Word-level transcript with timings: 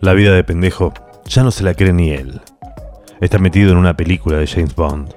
La 0.00 0.12
vida 0.12 0.32
de 0.32 0.44
pendejo 0.44 0.92
ya 1.24 1.42
no 1.42 1.50
se 1.50 1.64
la 1.64 1.74
cree 1.74 1.92
ni 1.92 2.10
él. 2.10 2.40
Está 3.20 3.38
metido 3.38 3.72
en 3.72 3.78
una 3.78 3.96
película 3.96 4.38
de 4.38 4.46
James 4.46 4.76
Bond, 4.76 5.12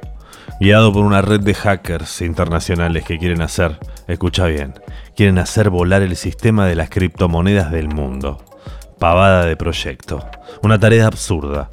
guiado 0.59 0.91
por 0.91 1.05
una 1.05 1.21
red 1.21 1.41
de 1.41 1.54
hackers 1.54 2.21
internacionales 2.23 3.04
que 3.05 3.20
quieren 3.20 3.44
hacer, 3.44 3.77
escucha 4.07 4.48
bien, 4.48 4.73
quieren 5.16 5.38
hacer 5.38 5.70
volar 5.70 6.02
el 6.02 6.16
sistema 6.16 6.66
de 6.66 6.73
las 6.73 6.90
criptomonedas 6.90 7.71
del 7.71 7.90
mundo. 7.90 8.44
Pavada 8.98 9.45
de 9.45 9.55
proyecto. 9.55 10.27
Una 10.63 10.80
tarea 10.80 11.05
absurda, 11.05 11.70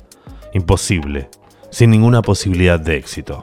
imposible, 0.52 1.30
sin 1.70 1.90
ninguna 1.90 2.20
posibilidad 2.20 2.78
de 2.78 2.96
éxito. 2.96 3.42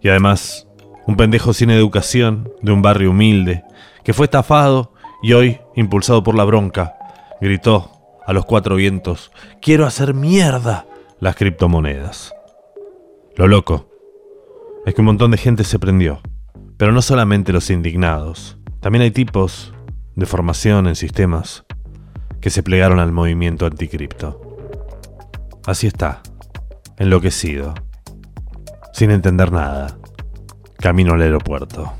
Y 0.00 0.08
además, 0.08 0.68
un 1.04 1.16
pendejo 1.16 1.52
sin 1.52 1.70
educación, 1.70 2.52
de 2.62 2.70
un 2.70 2.80
barrio 2.80 3.10
humilde, 3.10 3.64
que 4.04 4.12
fue 4.12 4.26
estafado 4.26 4.92
y 5.20 5.32
hoy, 5.32 5.58
impulsado 5.74 6.22
por 6.22 6.36
la 6.36 6.44
bronca, 6.44 6.94
gritó 7.40 7.99
a 8.30 8.32
los 8.32 8.46
cuatro 8.46 8.76
vientos, 8.76 9.32
quiero 9.60 9.86
hacer 9.86 10.14
mierda 10.14 10.86
las 11.18 11.34
criptomonedas. 11.34 12.32
Lo 13.34 13.48
loco 13.48 13.90
es 14.86 14.94
que 14.94 15.00
un 15.00 15.06
montón 15.06 15.32
de 15.32 15.36
gente 15.36 15.64
se 15.64 15.80
prendió, 15.80 16.20
pero 16.76 16.92
no 16.92 17.02
solamente 17.02 17.52
los 17.52 17.70
indignados, 17.70 18.56
también 18.78 19.02
hay 19.02 19.10
tipos 19.10 19.74
de 20.14 20.26
formación 20.26 20.86
en 20.86 20.94
sistemas 20.94 21.64
que 22.40 22.50
se 22.50 22.62
plegaron 22.62 23.00
al 23.00 23.10
movimiento 23.10 23.66
anticripto. 23.66 24.40
Así 25.66 25.88
está, 25.88 26.22
enloquecido, 26.98 27.74
sin 28.92 29.10
entender 29.10 29.50
nada, 29.50 29.98
camino 30.78 31.14
al 31.14 31.22
aeropuerto. 31.22 31.92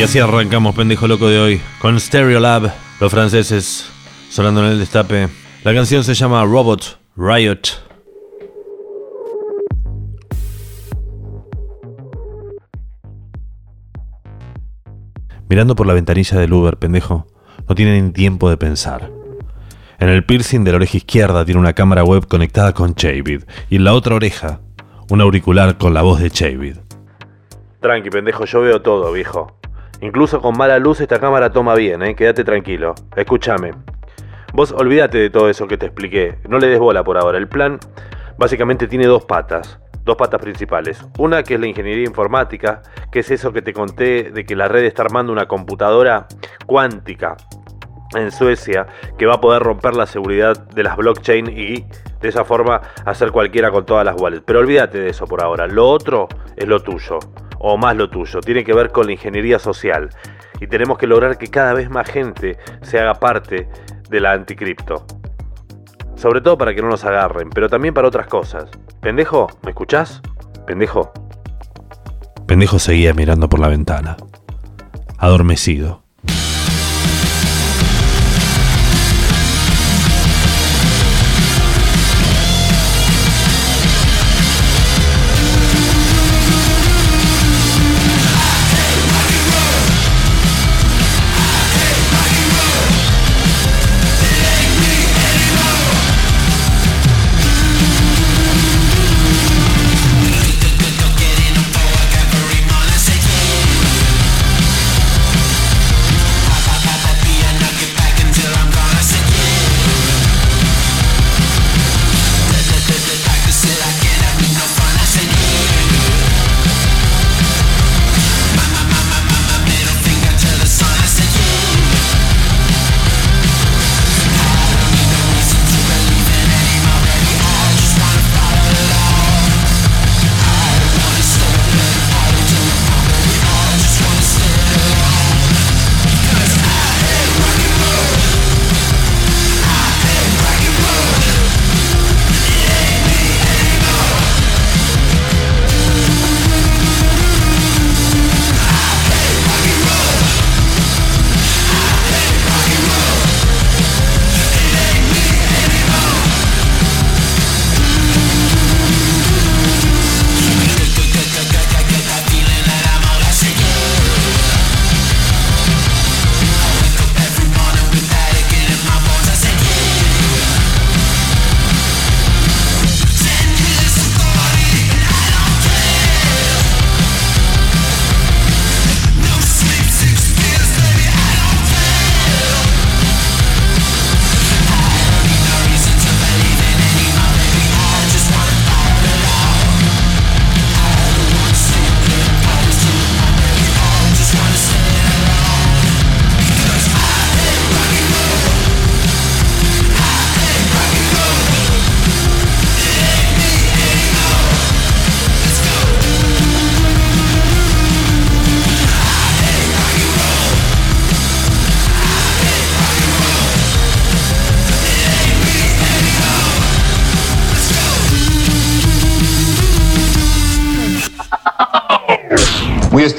Y 0.00 0.02
así 0.02 0.18
arrancamos, 0.18 0.74
pendejo 0.74 1.06
loco 1.06 1.28
de 1.28 1.38
hoy, 1.38 1.60
con 1.78 2.00
Stereo 2.00 2.40
Lab, 2.40 2.72
los 3.00 3.12
franceses, 3.12 3.86
sonando 4.30 4.64
en 4.64 4.72
el 4.72 4.78
destape. 4.78 5.28
La 5.62 5.74
canción 5.74 6.04
se 6.04 6.14
llama 6.14 6.42
Robot 6.42 6.98
Riot. 7.16 7.60
Mirando 15.50 15.76
por 15.76 15.86
la 15.86 15.92
ventanilla 15.92 16.38
del 16.38 16.54
Uber, 16.54 16.78
pendejo, 16.78 17.26
no 17.68 17.74
tiene 17.74 18.00
ni 18.00 18.10
tiempo 18.10 18.48
de 18.48 18.56
pensar. 18.56 19.10
En 19.98 20.08
el 20.08 20.24
piercing 20.24 20.64
de 20.64 20.70
la 20.70 20.76
oreja 20.76 20.96
izquierda 20.96 21.44
tiene 21.44 21.60
una 21.60 21.74
cámara 21.74 22.04
web 22.04 22.26
conectada 22.26 22.72
con 22.72 22.94
Chavid, 22.94 23.42
y 23.68 23.76
en 23.76 23.84
la 23.84 23.92
otra 23.92 24.14
oreja, 24.14 24.62
un 25.10 25.20
auricular 25.20 25.76
con 25.76 25.92
la 25.92 26.00
voz 26.00 26.20
de 26.20 26.30
Chavid. 26.30 26.78
Tranqui, 27.80 28.08
pendejo, 28.08 28.46
yo 28.46 28.62
veo 28.62 28.80
todo, 28.80 29.12
viejo. 29.12 29.59
Incluso 30.02 30.40
con 30.40 30.56
mala 30.56 30.78
luz 30.78 31.00
esta 31.00 31.18
cámara 31.20 31.50
toma 31.50 31.74
bien, 31.74 32.02
¿eh? 32.02 32.14
Quédate 32.14 32.44
tranquilo. 32.44 32.94
Escúchame. 33.16 33.72
Vos 34.52 34.72
olvídate 34.72 35.18
de 35.18 35.30
todo 35.30 35.48
eso 35.48 35.68
que 35.68 35.76
te 35.76 35.86
expliqué. 35.86 36.38
No 36.48 36.58
le 36.58 36.68
des 36.68 36.78
bola 36.78 37.04
por 37.04 37.18
ahora. 37.18 37.38
El 37.38 37.48
plan 37.48 37.78
básicamente 38.38 38.86
tiene 38.88 39.06
dos 39.06 39.24
patas. 39.24 39.78
Dos 40.04 40.16
patas 40.16 40.40
principales. 40.40 41.04
Una 41.18 41.42
que 41.42 41.54
es 41.54 41.60
la 41.60 41.66
ingeniería 41.66 42.04
informática, 42.04 42.82
que 43.12 43.20
es 43.20 43.30
eso 43.30 43.52
que 43.52 43.62
te 43.62 43.72
conté 43.72 44.30
de 44.30 44.44
que 44.44 44.56
la 44.56 44.66
red 44.66 44.84
está 44.84 45.02
armando 45.02 45.32
una 45.32 45.46
computadora 45.46 46.26
cuántica. 46.66 47.36
en 48.14 48.32
Suecia 48.32 48.86
que 49.18 49.26
va 49.26 49.34
a 49.34 49.40
poder 49.40 49.62
romper 49.62 49.94
la 49.94 50.06
seguridad 50.06 50.56
de 50.68 50.82
las 50.82 50.96
blockchain 50.96 51.46
y 51.56 51.84
de 52.20 52.28
esa 52.28 52.44
forma 52.44 52.80
hacer 53.04 53.30
cualquiera 53.30 53.70
con 53.70 53.86
todas 53.86 54.04
las 54.04 54.20
wallets. 54.20 54.42
Pero 54.44 54.60
olvídate 54.60 54.98
de 54.98 55.10
eso 55.10 55.26
por 55.26 55.42
ahora. 55.42 55.66
Lo 55.66 55.88
otro 55.88 56.28
es 56.56 56.66
lo 56.66 56.80
tuyo, 56.80 57.18
o 57.60 57.76
más 57.76 57.96
lo 57.96 58.10
tuyo. 58.10 58.40
Tiene 58.40 58.64
que 58.64 58.74
ver 58.74 58.90
con 58.90 59.06
la 59.06 59.12
ingeniería 59.12 59.58
social. 59.58 60.10
Y 60.60 60.66
tenemos 60.66 60.98
que 60.98 61.06
lograr 61.06 61.38
que 61.38 61.48
cada 61.48 61.72
vez 61.74 61.88
más 61.88 62.10
gente 62.10 62.58
se 62.82 62.98
haga 62.98 63.14
parte 63.14 63.68
de 64.08 64.20
la 64.20 64.32
anticripto. 64.32 65.06
Sobre 66.16 66.40
todo 66.40 66.58
para 66.58 66.74
que 66.74 66.82
no 66.82 66.88
nos 66.88 67.04
agarren, 67.04 67.50
pero 67.50 67.68
también 67.68 67.94
para 67.94 68.08
otras 68.08 68.26
cosas. 68.26 68.68
Pendejo, 69.00 69.46
¿me 69.62 69.70
escuchás? 69.70 70.20
Pendejo. 70.66 71.12
Pendejo 72.46 72.78
seguía 72.78 73.14
mirando 73.14 73.48
por 73.48 73.60
la 73.60 73.68
ventana, 73.68 74.16
adormecido. 75.18 76.02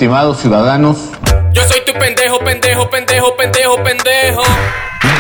Estimados 0.02 0.42
ciudadanos, 0.42 0.98
Yo 1.54 1.62
soy 1.68 1.80
tu 1.86 1.94
pendejo, 1.94 2.40
pendejo, 2.40 2.90
pendejo, 2.90 3.36
pendejo, 3.38 3.84
pendejo. 3.84 4.42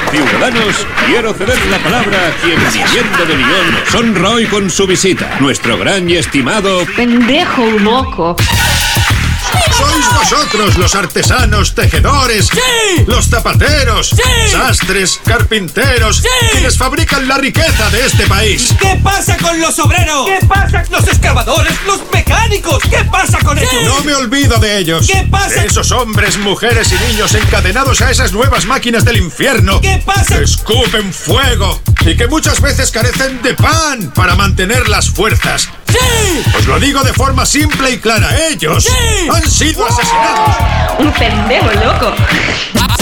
Ciudadanos, 0.09 0.87
quiero 1.05 1.33
ceder 1.35 1.59
la 1.69 1.77
palabra 1.77 2.17
a 2.17 2.31
quien 2.41 2.57
viniendo 2.57 3.25
de 3.27 3.35
Lyon 3.35 3.75
nos 3.75 3.93
honra 3.93 4.29
hoy 4.31 4.47
con 4.47 4.71
su 4.71 4.87
visita. 4.87 5.37
Nuestro 5.39 5.77
gran 5.77 6.09
y 6.09 6.15
estimado 6.15 6.83
Pendejo 6.95 7.63
loco. 7.79 8.35
Sois 9.77 10.05
vosotros 10.13 10.77
los 10.77 10.95
artesanos, 10.95 11.73
tejedores, 11.75 12.49
los 13.07 13.27
zapateros, 13.29 14.13
sastres, 14.51 15.19
carpinteros, 15.25 16.23
quienes 16.51 16.77
fabrican 16.77 17.27
la 17.27 17.37
riqueza 17.37 17.89
de 17.89 18.05
este 18.05 18.27
país. 18.27 18.73
¿Qué 18.79 18.99
pasa 19.03 19.37
con 19.37 19.59
los 19.59 19.77
obreros? 19.79 20.27
¿Qué 20.27 20.45
pasa? 20.45 20.83
Los 20.89 21.07
excavadores, 21.07 21.73
los 21.85 21.99
mecánicos. 22.13 22.83
¿Qué 22.89 23.03
pasa 23.11 23.39
con 23.39 23.57
ellos? 23.57 23.71
No 23.85 24.01
me 24.03 24.13
olvido 24.13 24.57
de 24.57 24.77
ellos. 24.77 25.07
¿Qué 25.07 25.27
pasa? 25.29 25.61
De 25.61 25.67
esos 25.67 25.91
hombres, 25.91 26.37
mujeres 26.37 26.91
y 26.91 27.11
niños 27.11 27.33
encadenados 27.33 28.01
a 28.01 28.11
esas 28.11 28.31
nuevas 28.33 28.65
máquinas 28.65 29.05
del 29.05 29.17
infierno. 29.17 29.79
¿Qué 29.81 30.01
pasa? 30.05 30.37
Que 30.37 30.43
escupen 30.43 31.13
fuego 31.13 31.81
y 32.05 32.15
que 32.15 32.27
muchas 32.27 32.61
veces 32.61 32.91
carecen 32.91 33.41
de 33.41 33.53
pan 33.53 34.11
para 34.13 34.35
mantener 34.35 34.89
las 34.89 35.09
fuerzas. 35.09 35.69
¡Sí! 35.87 35.97
Os 36.57 36.65
lo 36.67 36.79
digo 36.79 37.01
de 37.03 37.11
forma 37.13 37.45
simple 37.45 37.91
y 37.91 37.97
clara. 37.99 38.47
Ellos 38.47 38.85
Sí. 38.85 39.29
han 39.29 39.50
sido 39.51 39.85
asesinados. 39.85 40.55
Un 40.99 41.11
pendejo 41.11 41.67
loco. 41.85 42.13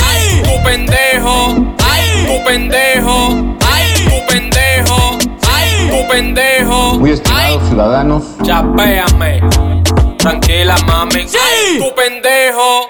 ¡Ay! 0.10 0.41
Tu 0.44 0.63
pendejo. 0.63 1.75
¡Ay! 1.89 2.25
Tu 2.25 2.44
pendejo. 2.44 3.58
¡Ay! 3.72 3.94
Tu 4.06 4.34
pendejo. 4.34 5.18
¡Ay! 5.48 5.89
Tu 5.89 6.08
pendejo. 6.12 7.00
muy 7.00 7.12
estimados 7.12 7.68
ciudadanos, 7.70 8.24
Chapéame. 8.44 9.41
Tranquila, 10.18 10.75
mami. 10.86 11.27
¡Sí! 11.27 11.79
Tu 11.79 11.96
pendejo. 11.96 12.89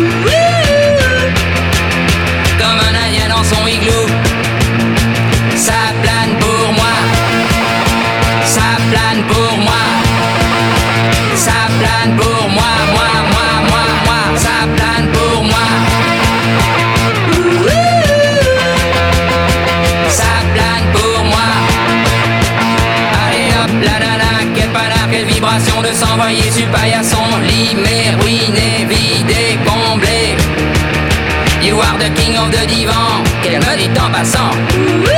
De 26.31 26.37
s'envoyer 26.37 26.51
sur 26.51 26.65
le 26.65 26.71
paillasson. 26.71 27.17
Limé, 27.47 28.15
ruiné, 28.21 28.85
vidé, 28.87 29.59
comblé. 29.65 30.35
You 31.61 31.79
are 31.79 31.97
the 31.97 32.09
king 32.19 32.37
of 32.37 32.51
the 32.51 32.65
divan. 32.67 33.23
Qu'elle 33.43 33.59
me 33.59 33.77
dit 33.77 33.99
en 33.99 34.11
passant. 34.11 35.10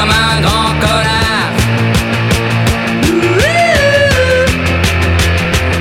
Comme 0.00 0.08
un 0.08 0.40
grand 0.40 0.72
connard. 0.80 1.50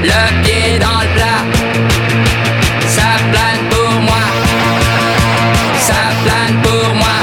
Le 0.03 0.43
pied 0.43 0.77
dans 0.77 0.99
le 0.99 1.09
plat. 1.15 1.41
Ça 2.85 3.09
plane 3.31 3.63
pour 3.69 4.01
moi. 4.01 4.23
Ça 5.79 6.01
plane 6.25 6.61
pour 6.61 6.95
moi. 6.95 7.15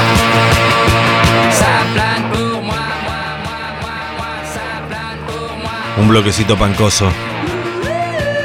Ça 1.51 1.73
plane 1.93 2.25
pour 2.31 2.63
moi. 2.63 2.83
moi, 3.05 3.19
moi, 3.43 3.59
moi, 3.81 3.97
moi. 4.17 4.31
Ça 4.53 4.67
plane 4.89 5.21
pour 5.27 5.55
moi. 5.61 5.73
Un 6.01 6.07
bloquecito 6.07 6.57
pancoso. 6.57 7.11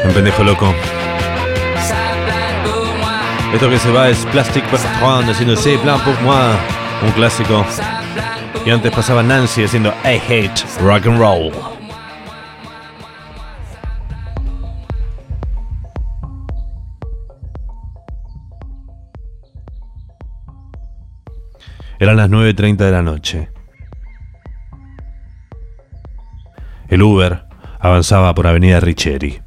Un 0.04 0.12
pendejo 0.12 0.44
loco. 0.44 0.74
Esto 3.54 3.70
que 3.70 3.78
se 3.78 3.90
va 3.90 4.10
es 4.10 4.26
Plastic 4.26 4.64
Bertrand 4.70 5.26
haciendo 5.30 5.56
C 5.56 5.78
plan 5.78 5.98
pour 6.00 6.20
moi. 6.20 6.52
Un 7.02 7.12
clásico. 7.12 7.64
Y 8.64 8.70
antes 8.70 8.92
pasaba 8.92 9.24
Nancy 9.24 9.64
haciendo 9.64 9.90
I 10.04 10.18
hate 10.18 10.64
rock 10.80 11.06
and 11.06 11.18
roll. 11.18 11.50
Eran 21.98 22.16
las 22.16 22.30
9.30 22.30 22.76
de 22.76 22.90
la 22.90 23.02
noche. 23.02 23.48
El 26.88 27.02
Uber 27.02 27.44
avanzaba 27.80 28.34
por 28.34 28.46
Avenida 28.46 28.78
Richeri. 28.80 29.40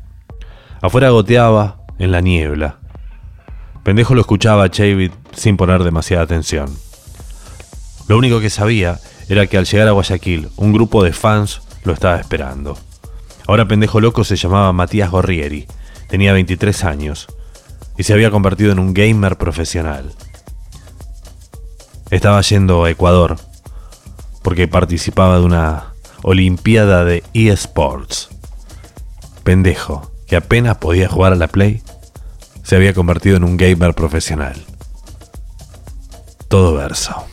Afuera 0.81 1.09
goteaba 1.09 1.85
en 1.99 2.11
la 2.11 2.21
niebla. 2.21 2.79
Pendejo 3.83 4.13
lo 4.13 4.21
escuchaba 4.21 4.63
a 4.65 4.69
Chavit 4.69 5.13
sin 5.33 5.55
poner 5.55 5.83
demasiada 5.83 6.23
atención. 6.23 6.67
Lo 8.07 8.17
único 8.17 8.39
que 8.39 8.49
sabía 8.49 8.99
era 9.29 9.47
que 9.47 9.57
al 9.57 9.65
llegar 9.65 9.87
a 9.87 9.91
Guayaquil, 9.91 10.49
un 10.57 10.73
grupo 10.73 11.03
de 11.03 11.13
fans 11.13 11.61
lo 11.83 11.93
estaba 11.93 12.17
esperando. 12.17 12.77
Ahora 13.47 13.67
Pendejo 13.67 13.99
Loco 13.99 14.23
se 14.23 14.35
llamaba 14.35 14.73
Matías 14.73 15.11
Gorrieri, 15.11 15.67
tenía 16.07 16.33
23 16.33 16.83
años 16.83 17.27
y 17.97 18.03
se 18.03 18.13
había 18.13 18.31
convertido 18.31 18.71
en 18.71 18.79
un 18.79 18.93
gamer 18.93 19.37
profesional. 19.37 20.13
Estaba 22.11 22.41
yendo 22.41 22.83
a 22.83 22.91
Ecuador 22.91 23.37
porque 24.43 24.67
participaba 24.67 25.39
de 25.39 25.45
una 25.45 25.95
Olimpiada 26.27 27.05
de 27.05 27.23
eSports. 27.35 28.29
Pendejo, 29.43 30.11
que 30.25 30.35
apenas 30.35 30.77
podía 30.77 31.07
jugar 31.07 31.33
a 31.33 31.35
la 31.35 31.47
Play, 31.47 31.83
se 32.63 32.75
había 32.75 32.95
convertido 32.95 33.37
en 33.37 33.43
un 33.43 33.57
gamer 33.57 33.93
profesional. 33.93 34.55
Todo 36.47 36.73
verso. 36.73 37.27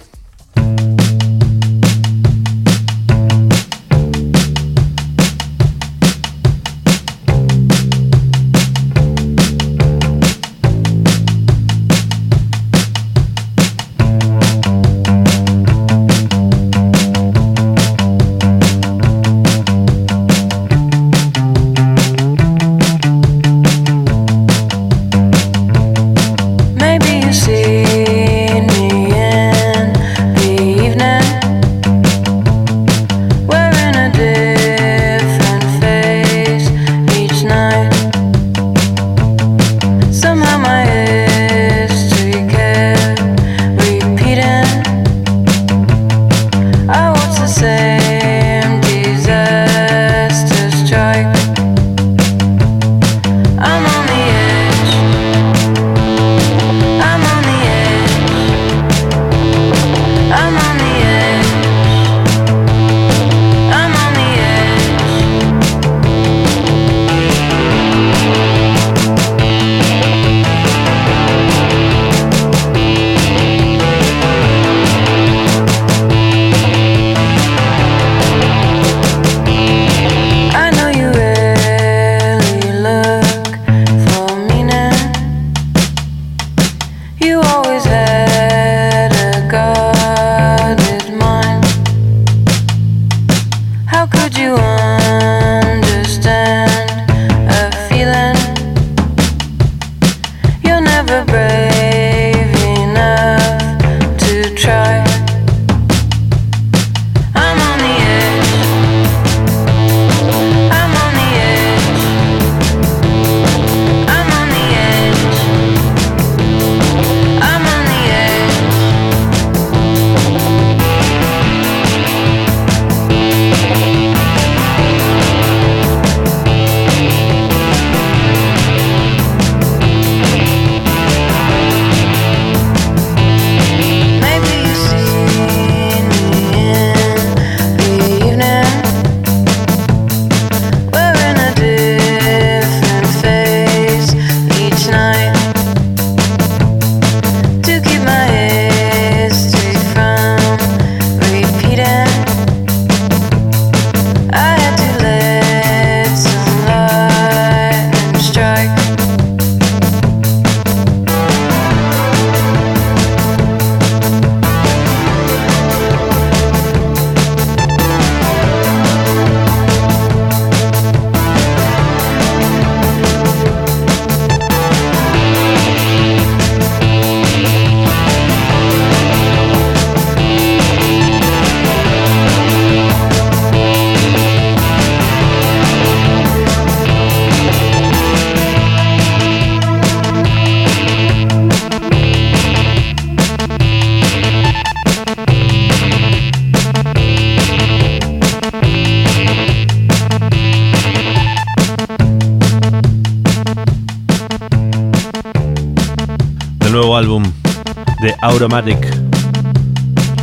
Automatic. 208.25 208.79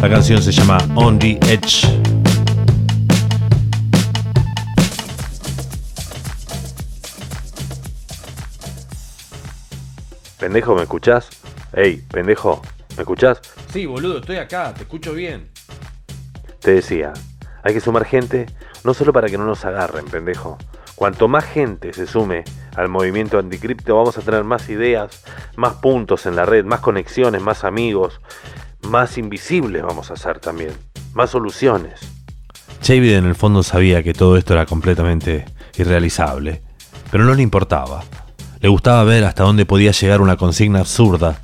La 0.02 0.10
canción 0.10 0.42
se 0.42 0.54
llama 0.54 0.78
On 0.96 1.20
the 1.20 1.38
Edge. 1.50 1.86
Pendejo, 10.40 10.76
¿me 10.76 10.84
escuchás? 10.84 11.28
Ey, 11.74 11.98
pendejo, 12.10 12.62
¿me 12.96 13.02
escuchás? 13.02 13.42
Sí, 13.74 13.86
boludo, 13.86 14.20
estoy 14.20 14.38
acá, 14.38 14.74
te 14.74 14.84
escucho 14.84 15.12
bien. 15.12 15.50
Te 16.62 16.72
decía, 16.72 17.12
hay 17.64 17.74
que 17.74 17.82
sumar 17.82 18.06
gente, 18.06 18.46
no 18.86 18.94
solo 18.94 19.12
para 19.12 19.28
que 19.28 19.38
no 19.38 19.44
nos 19.44 19.66
agarren, 19.66 20.06
pendejo. 20.06 20.58
Cuanto 20.96 21.28
más 21.28 21.44
gente 21.44 21.92
se 21.92 22.08
sume 22.08 22.46
al 22.78 22.88
movimiento 22.88 23.40
anticripto, 23.40 23.98
vamos 23.98 24.18
a 24.18 24.22
tener 24.22 24.46
más 24.46 24.70
ideas, 24.70 25.24
más 25.60 25.74
puntos 25.76 26.26
en 26.26 26.36
la 26.36 26.46
red, 26.46 26.66
más 26.66 26.80
conexiones, 26.80 27.42
más 27.42 27.64
amigos, 27.64 28.22
más 28.82 29.18
invisibles 29.18 29.84
vamos 29.84 30.10
a 30.10 30.16
ser 30.16 30.40
también, 30.40 30.72
más 31.14 31.32
soluciones. 31.32 32.00
David 32.88 33.18
en 33.18 33.26
el 33.26 33.36
fondo 33.36 33.62
sabía 33.62 34.02
que 34.02 34.14
todo 34.14 34.38
esto 34.38 34.54
era 34.54 34.66
completamente 34.66 35.46
irrealizable, 35.78 36.62
pero 37.12 37.26
no 37.26 37.34
le 37.34 37.44
importaba. 37.44 38.04
Le 38.62 38.70
gustaba 38.70 39.04
ver 39.04 39.26
hasta 39.26 39.44
dónde 39.44 39.66
podía 39.66 39.92
llegar 39.92 40.22
una 40.22 40.38
consigna 40.38 40.80
absurda, 40.80 41.42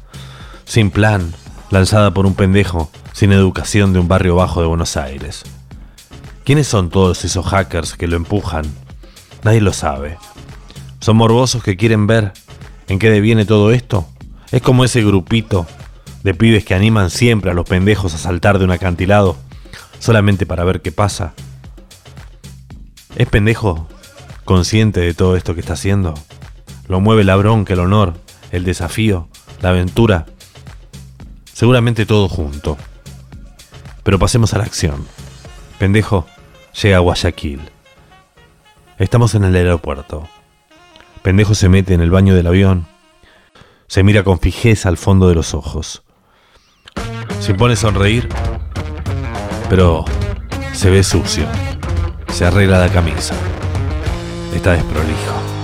sin 0.64 0.92
plan, 0.92 1.34
lanzada 1.70 2.12
por 2.12 2.26
un 2.26 2.36
pendejo 2.36 2.90
sin 3.12 3.34
educación 3.34 3.94
de 3.94 4.00
un 4.00 4.08
barrio 4.08 4.36
bajo 4.36 4.62
de 4.62 4.68
Buenos 4.68 4.96
Aires. 4.98 5.44
¿Quiénes 6.46 6.68
son 6.68 6.90
todos 6.90 7.26
esos 7.26 7.46
hackers 7.46 7.96
que 7.96 8.08
lo 8.08 8.16
empujan? 8.16 8.66
Nadie 9.44 9.62
lo 9.62 9.74
sabe. 9.74 10.18
¿Son 11.02 11.18
morbosos 11.18 11.64
que 11.64 11.76
quieren 11.76 12.08
ver 12.08 12.34
en 12.88 13.00
qué 13.00 13.10
deviene 13.10 13.46
todo 13.46 13.72
esto? 13.72 14.08
Es 14.52 14.62
como 14.62 14.86
ese 14.86 15.04
grupito 15.04 15.66
de 16.24 16.34
pibes 16.34 16.66
que 16.66 16.74
animan 16.74 17.10
siempre 17.10 17.52
a 17.52 17.54
los 17.54 17.68
pendejos 17.68 18.14
a 18.14 18.18
saltar 18.18 18.58
de 18.58 18.66
un 18.66 18.72
acantilado 18.72 19.38
solamente 20.00 20.46
para 20.46 20.64
ver 20.64 20.82
qué 20.82 20.92
pasa. 20.92 21.34
¿Es 23.16 23.28
pendejo 23.28 23.88
consciente 24.44 25.00
de 25.00 25.14
todo 25.14 25.36
esto 25.36 25.54
que 25.54 25.62
está 25.62 25.74
haciendo? 25.74 26.14
Lo 26.88 27.00
mueve 27.00 27.24
la 27.24 27.36
bronca, 27.36 27.74
el 27.74 27.80
honor, 27.80 28.14
el 28.52 28.64
desafío, 28.64 29.28
la 29.62 29.70
aventura. 29.70 30.26
Seguramente 31.54 32.06
todo 32.06 32.28
junto. 32.28 32.78
Pero 34.04 34.20
pasemos 34.20 34.54
a 34.54 34.58
la 34.58 34.66
acción. 34.66 35.06
Pendejo 35.80 36.28
llega 36.82 36.98
a 36.98 37.00
Guayaquil. 37.00 37.62
Estamos 39.00 39.34
en 39.36 39.44
el 39.44 39.56
aeropuerto. 39.56 40.28
Pendejo 41.26 41.56
se 41.56 41.70
mete 41.70 41.96
en 41.96 42.02
el 42.02 42.12
baño 42.12 42.36
del 42.36 42.46
avión. 42.46 42.86
Se 43.88 44.04
mira 44.04 44.24
con 44.24 44.38
fijeza 44.38 44.90
al 44.90 44.98
fondo 44.98 45.28
de 45.28 45.34
los 45.34 45.56
ojos. 45.56 46.04
Se 47.40 47.54
impone 47.54 47.74
a 47.74 47.78
sonreír, 47.78 48.30
pero 49.68 50.06
se 50.74 50.92
ve 50.92 51.02
sucio. 51.02 51.48
Se 52.32 52.46
arregla 52.46 52.78
la 52.78 52.90
camisa. 52.90 53.34
Está 54.54 54.74
desprolijo. 54.74 55.55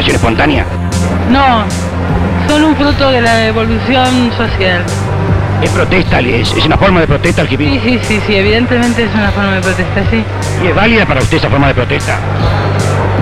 espontánea? 0.00 0.64
No, 1.30 1.64
son 2.48 2.64
un 2.64 2.76
fruto 2.76 3.10
de 3.10 3.20
la 3.20 3.46
evolución 3.46 4.30
social. 4.36 4.84
¿Es 5.62 5.70
protesta? 5.70 6.20
¿Es, 6.20 6.52
una 6.64 6.76
forma 6.76 7.00
de 7.00 7.06
protesta 7.06 7.42
al 7.42 7.52
hippie? 7.52 7.70
Sí, 7.70 7.80
sí, 7.82 8.00
sí, 8.02 8.20
sí, 8.26 8.36
evidentemente 8.36 9.04
es 9.04 9.14
una 9.14 9.30
forma 9.30 9.54
de 9.54 9.60
protesta, 9.62 10.10
sí. 10.10 10.22
¿Y 10.62 10.66
es 10.68 10.74
válida 10.74 11.06
para 11.06 11.20
usted 11.20 11.38
esa 11.38 11.48
forma 11.48 11.68
de 11.68 11.74
protesta? 11.74 12.18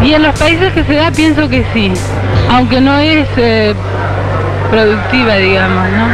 Y 0.02 0.12
en 0.12 0.22
los 0.22 0.38
países 0.38 0.72
que 0.72 0.84
se 0.84 0.94
da 0.94 1.10
pienso 1.10 1.48
que 1.48 1.64
sí, 1.72 1.92
aunque 2.50 2.80
no 2.80 2.98
es 2.98 3.26
eh, 3.36 3.74
productiva, 4.70 5.36
digamos, 5.36 5.88
¿no? 5.90 6.08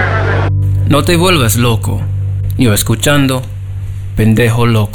No 0.88 1.02
te 1.02 1.16
vuelvas 1.16 1.56
loco. 1.56 2.02
Yo 2.58 2.74
escuchando, 2.74 3.42
pendejo 4.16 4.66
loco. 4.66 4.92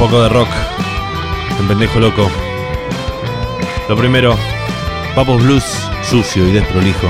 poco 0.00 0.22
de 0.22 0.30
rock 0.30 0.48
en 1.58 1.68
Pendejo 1.68 2.00
Loco. 2.00 2.30
Lo 3.86 3.94
primero, 3.98 4.34
Papos 5.14 5.42
Blues, 5.42 5.62
sucio 6.02 6.48
y 6.48 6.52
desprolijo. 6.52 7.06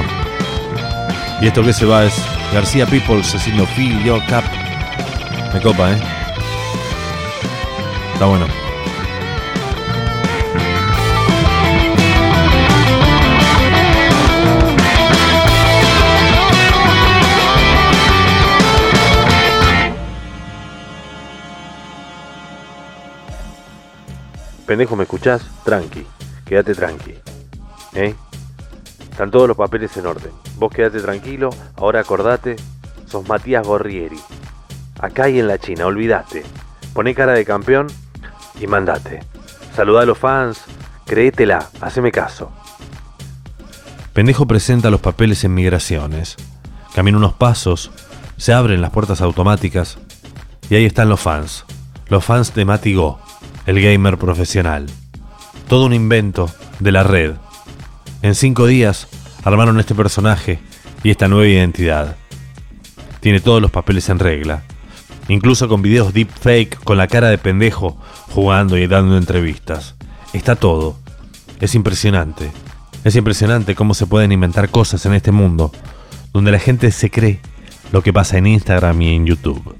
Y 1.40 1.46
esto 1.46 1.62
que 1.62 1.72
se 1.72 1.86
va 1.86 2.06
es 2.06 2.14
García 2.52 2.86
Peoples 2.86 3.32
haciendo 3.32 3.64
Feel 3.64 4.02
Your 4.02 4.20
Cap. 4.26 4.42
Me 5.54 5.60
copa, 5.60 5.92
¿eh? 5.92 6.02
Está 8.14 8.24
bueno. 8.24 8.59
pendejo, 24.70 24.94
¿me 24.94 25.02
escuchás? 25.02 25.42
Tranqui, 25.64 26.06
quédate 26.46 26.76
tranqui. 26.76 27.16
¿Eh? 27.92 28.14
Están 29.10 29.32
todos 29.32 29.48
los 29.48 29.56
papeles 29.56 29.96
en 29.96 30.06
orden. 30.06 30.30
Vos 30.58 30.70
quedate 30.72 31.00
tranquilo, 31.00 31.50
ahora 31.74 31.98
acordate, 31.98 32.54
sos 33.04 33.28
Matías 33.28 33.66
Gorrieri. 33.66 34.20
Acá 35.00 35.28
y 35.28 35.40
en 35.40 35.48
la 35.48 35.58
China, 35.58 35.86
olvidate. 35.86 36.44
Poné 36.94 37.16
cara 37.16 37.32
de 37.32 37.44
campeón 37.44 37.88
y 38.60 38.68
mandate. 38.68 39.24
Saludá 39.74 40.02
a 40.02 40.06
los 40.06 40.18
fans, 40.18 40.62
créetela, 41.04 41.68
haceme 41.80 42.12
caso. 42.12 42.52
Pendejo 44.12 44.46
presenta 44.46 44.88
los 44.88 45.00
papeles 45.00 45.42
en 45.42 45.52
migraciones. 45.52 46.36
Camina 46.94 47.18
unos 47.18 47.32
pasos, 47.32 47.90
se 48.36 48.52
abren 48.52 48.82
las 48.82 48.92
puertas 48.92 49.20
automáticas 49.20 49.98
y 50.68 50.76
ahí 50.76 50.84
están 50.84 51.08
los 51.08 51.18
fans. 51.18 51.64
Los 52.06 52.24
fans 52.24 52.54
de 52.54 52.64
Mati 52.64 52.94
Go, 52.94 53.18
el 53.66 53.80
gamer 53.80 54.18
profesional. 54.18 54.86
Todo 55.68 55.86
un 55.86 55.92
invento 55.92 56.50
de 56.78 56.92
la 56.92 57.02
red. 57.02 57.34
En 58.22 58.34
cinco 58.34 58.66
días 58.66 59.08
armaron 59.44 59.80
este 59.80 59.94
personaje 59.94 60.58
y 61.02 61.10
esta 61.10 61.28
nueva 61.28 61.46
identidad. 61.46 62.16
Tiene 63.20 63.40
todos 63.40 63.60
los 63.62 63.70
papeles 63.70 64.08
en 64.08 64.18
regla. 64.18 64.62
Incluso 65.28 65.68
con 65.68 65.82
videos 65.82 66.12
deepfake 66.12 66.82
con 66.82 66.98
la 66.98 67.06
cara 67.06 67.28
de 67.28 67.38
pendejo 67.38 67.96
jugando 68.30 68.76
y 68.76 68.86
dando 68.86 69.16
entrevistas. 69.16 69.94
Está 70.32 70.56
todo. 70.56 70.98
Es 71.60 71.74
impresionante. 71.74 72.50
Es 73.04 73.16
impresionante 73.16 73.74
cómo 73.74 73.94
se 73.94 74.06
pueden 74.06 74.32
inventar 74.32 74.68
cosas 74.70 75.06
en 75.06 75.14
este 75.14 75.32
mundo, 75.32 75.72
donde 76.32 76.50
la 76.50 76.58
gente 76.58 76.90
se 76.90 77.10
cree 77.10 77.40
lo 77.92 78.02
que 78.02 78.12
pasa 78.12 78.38
en 78.38 78.46
Instagram 78.46 79.00
y 79.02 79.14
en 79.14 79.26
YouTube. 79.26 79.76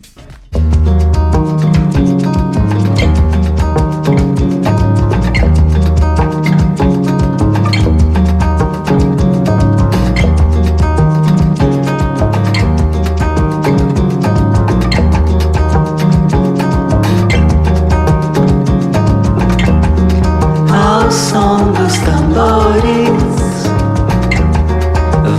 Dos 22.31 22.35
tambores, 22.35 23.66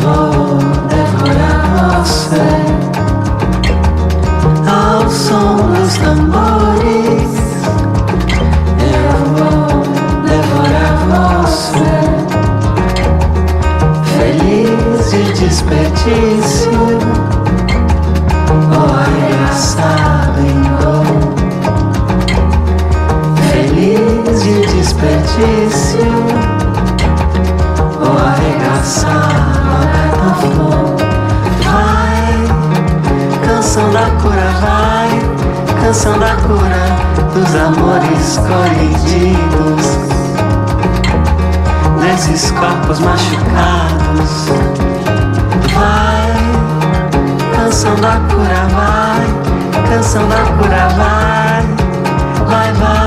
vou 0.01 0.57
devorar 0.89 2.03
você. 2.03 2.49
Ao 4.67 5.09
som 5.09 5.55
dos 5.71 5.97
tambores, 5.97 7.31
eu 8.79 9.13
vou 9.37 9.83
devorar 10.23 10.95
você. 11.43 11.93
Feliz 14.17 15.11
de 15.11 15.23
desperdício, 15.33 16.71
canção 33.61 33.91
da 33.91 34.05
cura, 34.21 34.51
vai 34.59 35.09
Canção 35.81 36.17
da 36.17 36.35
cura 36.35 36.83
dos 37.33 37.55
amores 37.55 38.39
colididos 38.39 39.85
Desses 42.01 42.51
corpos 42.51 42.99
machucados. 42.99 44.47
Vai, 45.73 46.33
canção 47.55 47.95
da 47.95 48.19
cura, 48.33 48.67
vai 48.75 49.25
Canção 49.89 50.27
da 50.27 50.41
cura, 50.57 50.89
vai. 50.97 51.65
Vai, 52.47 52.73
vai 52.73 53.00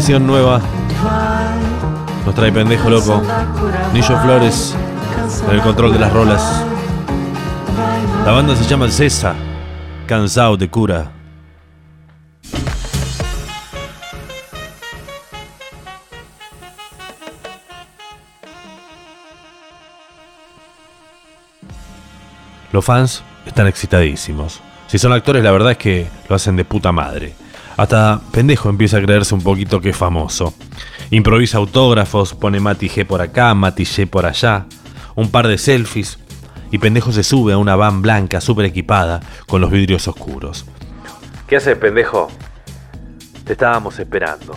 canción 0.00 0.26
nueva 0.26 0.62
nos 2.24 2.34
trae 2.34 2.50
pendejo 2.50 2.88
loco. 2.88 3.22
Nillo 3.92 4.18
Flores 4.22 4.74
en 5.46 5.54
el 5.54 5.60
control 5.60 5.92
de 5.92 5.98
las 5.98 6.10
rolas. 6.10 6.64
La 8.24 8.32
banda 8.32 8.56
se 8.56 8.64
llama 8.64 8.90
Cesa, 8.90 9.34
cansado 10.06 10.56
de 10.56 10.70
cura. 10.70 11.10
Los 22.72 22.82
fans 22.86 23.22
están 23.44 23.66
excitadísimos. 23.66 24.62
Si 24.86 24.98
son 24.98 25.12
actores, 25.12 25.44
la 25.44 25.50
verdad 25.50 25.72
es 25.72 25.78
que 25.78 26.08
lo 26.26 26.36
hacen 26.36 26.56
de 26.56 26.64
puta 26.64 26.90
madre. 26.90 27.39
Hasta 27.80 28.20
pendejo 28.30 28.68
empieza 28.68 28.98
a 28.98 29.00
creerse 29.00 29.34
un 29.34 29.40
poquito 29.40 29.80
que 29.80 29.88
es 29.88 29.96
famoso. 29.96 30.52
Improvisa 31.10 31.56
autógrafos, 31.56 32.34
pone 32.34 32.60
Mati 32.60 32.90
G 32.90 33.06
por 33.06 33.22
acá, 33.22 33.54
Mati 33.54 33.84
G 33.84 34.06
por 34.06 34.26
allá, 34.26 34.66
un 35.14 35.30
par 35.30 35.48
de 35.48 35.56
selfies, 35.56 36.18
y 36.70 36.76
pendejo 36.76 37.10
se 37.10 37.22
sube 37.22 37.54
a 37.54 37.56
una 37.56 37.76
van 37.76 38.02
blanca 38.02 38.42
súper 38.42 38.66
equipada 38.66 39.20
con 39.46 39.62
los 39.62 39.70
vidrios 39.70 40.06
oscuros. 40.08 40.66
¿Qué 41.46 41.56
haces, 41.56 41.78
pendejo? 41.78 42.28
Te 43.46 43.54
estábamos 43.54 43.98
esperando. 43.98 44.54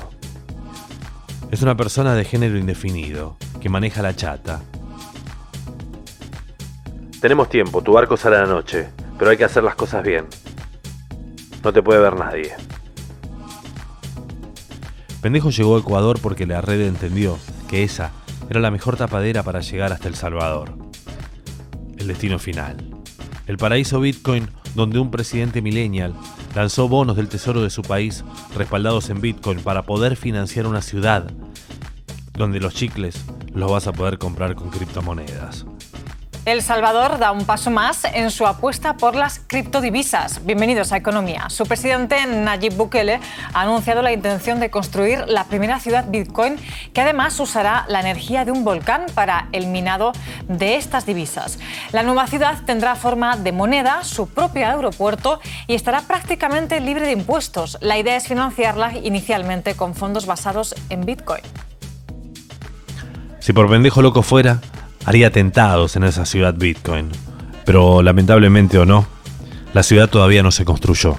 Es 1.50 1.62
una 1.62 1.78
persona 1.78 2.16
de 2.16 2.26
género 2.26 2.58
indefinido, 2.58 3.38
que 3.62 3.70
maneja 3.70 4.02
la 4.02 4.14
chata. 4.14 4.60
Tenemos 7.22 7.48
tiempo, 7.48 7.82
tu 7.82 7.94
barco 7.94 8.18
sale 8.18 8.36
a 8.36 8.42
la 8.42 8.48
noche, 8.48 8.90
pero 9.18 9.32
hay 9.32 9.38
que 9.38 9.46
hacer 9.46 9.64
las 9.64 9.76
cosas 9.76 10.04
bien. 10.04 10.26
No 11.64 11.72
te 11.72 11.82
puede 11.82 12.02
ver 12.02 12.18
nadie. 12.18 12.54
Pendejo 15.24 15.52
llegó 15.52 15.78
a 15.78 15.80
Ecuador 15.80 16.20
porque 16.22 16.46
la 16.46 16.60
red 16.60 16.82
entendió 16.82 17.40
que 17.70 17.84
esa 17.84 18.12
era 18.50 18.60
la 18.60 18.72
mejor 18.72 18.98
tapadera 18.98 19.42
para 19.42 19.62
llegar 19.62 19.94
hasta 19.94 20.10
El 20.10 20.16
Salvador. 20.16 20.78
El 21.98 22.08
destino 22.08 22.40
final. 22.40 22.90
El 23.48 23.56
paraíso 23.56 24.02
Bitcoin 24.02 24.50
donde 24.76 25.00
un 25.00 25.12
presidente 25.12 25.62
millennial 25.62 26.14
lanzó 26.54 26.90
bonos 26.90 27.16
del 27.16 27.30
tesoro 27.30 27.64
de 27.64 27.70
su 27.70 27.84
país 27.84 28.26
respaldados 28.54 29.10
en 29.10 29.22
Bitcoin 29.22 29.62
para 29.62 29.84
poder 29.84 30.18
financiar 30.18 30.68
una 30.68 30.82
ciudad 30.82 31.32
donde 32.34 32.60
los 32.60 32.74
chicles 32.74 33.24
los 33.54 33.72
vas 33.72 33.88
a 33.88 33.94
poder 33.94 34.18
comprar 34.18 34.56
con 34.56 34.72
criptomonedas. 34.72 35.66
El 36.46 36.62
Salvador 36.62 37.20
da 37.20 37.32
un 37.32 37.46
paso 37.46 37.72
más 37.72 38.04
en 38.04 38.30
su 38.30 38.46
apuesta 38.46 38.98
por 38.98 39.16
las 39.16 39.40
criptodivisas. 39.40 40.46
Bienvenidos 40.46 40.92
a 40.92 40.98
Economía. 40.98 41.50
Su 41.50 41.66
presidente 41.66 42.18
Nayib 42.26 42.76
Bukele 42.76 43.22
ha 43.54 43.62
anunciado 43.62 44.02
la 44.02 44.12
intención 44.12 44.60
de 44.60 44.70
construir 44.70 45.24
la 45.28 45.46
primera 45.46 45.80
ciudad 45.80 46.04
Bitcoin 46.10 46.58
que 46.92 47.00
además 47.00 47.40
usará 47.40 47.86
la 47.88 48.02
energía 48.02 48.44
de 48.44 48.52
un 48.52 48.66
volcán 48.66 49.06
para 49.16 49.48
el 49.54 49.68
minado 49.68 50.12
de 50.50 50.76
estas 50.76 51.06
divisas. 51.06 51.60
La 51.94 52.04
nueva 52.04 52.28
ciudad 52.28 52.58
tendrá 52.66 52.98
forma 52.98 53.38
de 53.38 53.54
moneda, 53.54 54.04
su 54.04 54.28
propio 54.28 54.68
aeropuerto 54.68 55.40
y 55.68 55.76
estará 55.76 56.02
prácticamente 56.02 56.82
libre 56.82 57.06
de 57.06 57.14
impuestos. 57.14 57.78
La 57.80 57.98
idea 57.98 58.18
es 58.18 58.28
financiarla 58.28 58.98
inicialmente 58.98 59.76
con 59.76 59.96
fondos 59.96 60.26
basados 60.26 60.76
en 60.90 61.06
Bitcoin. 61.06 61.44
Si 63.40 63.54
por 63.54 63.70
pendejo 63.70 64.02
loco 64.02 64.24
fuera, 64.24 64.60
haría 65.06 65.28
atentados 65.28 65.96
en 65.96 66.04
esa 66.04 66.26
ciudad 66.26 66.54
Bitcoin. 66.56 67.10
Pero 67.66 68.02
lamentablemente 68.02 68.78
o 68.78 68.86
no, 68.86 69.06
la 69.74 69.84
ciudad 69.84 70.10
todavía 70.10 70.44
no 70.44 70.52
se 70.52 70.66
construyó. 70.66 71.18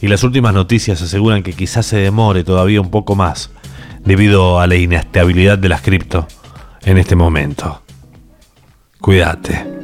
y 0.00 0.08
las 0.08 0.22
últimas 0.22 0.52
noticias 0.52 1.00
aseguran 1.00 1.42
que 1.42 1.54
quizás 1.54 1.86
se 1.86 1.96
demore 1.96 2.44
todavía 2.44 2.80
un 2.80 2.90
poco 2.90 3.14
más 3.14 3.50
debido 4.04 4.60
a 4.60 4.66
la 4.66 4.76
inestabilidad 4.76 5.56
de 5.56 5.70
las 5.70 5.80
cripto 5.80 6.26
en 6.82 6.98
este 6.98 7.16
momento. 7.16 7.82
Cuídate. 9.00 9.83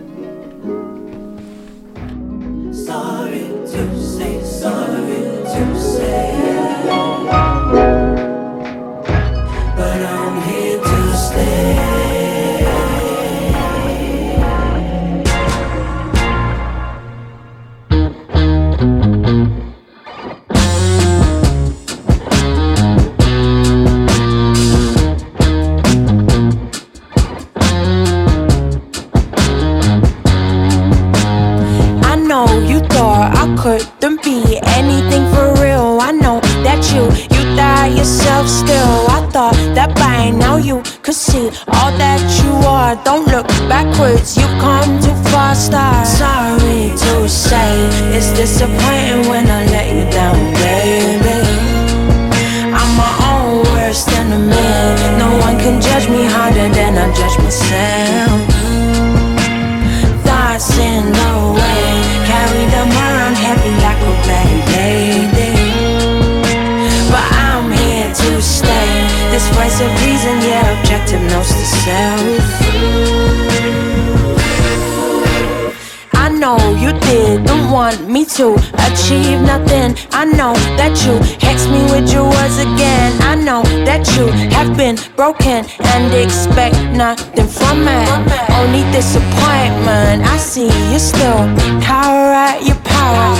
Disappointment. 88.93 90.23
I 90.27 90.37
see 90.37 90.71
you 90.93 90.99
still 90.99 91.47
cower 91.81 92.33
at 92.35 92.63
your 92.67 92.77
power. 92.83 93.31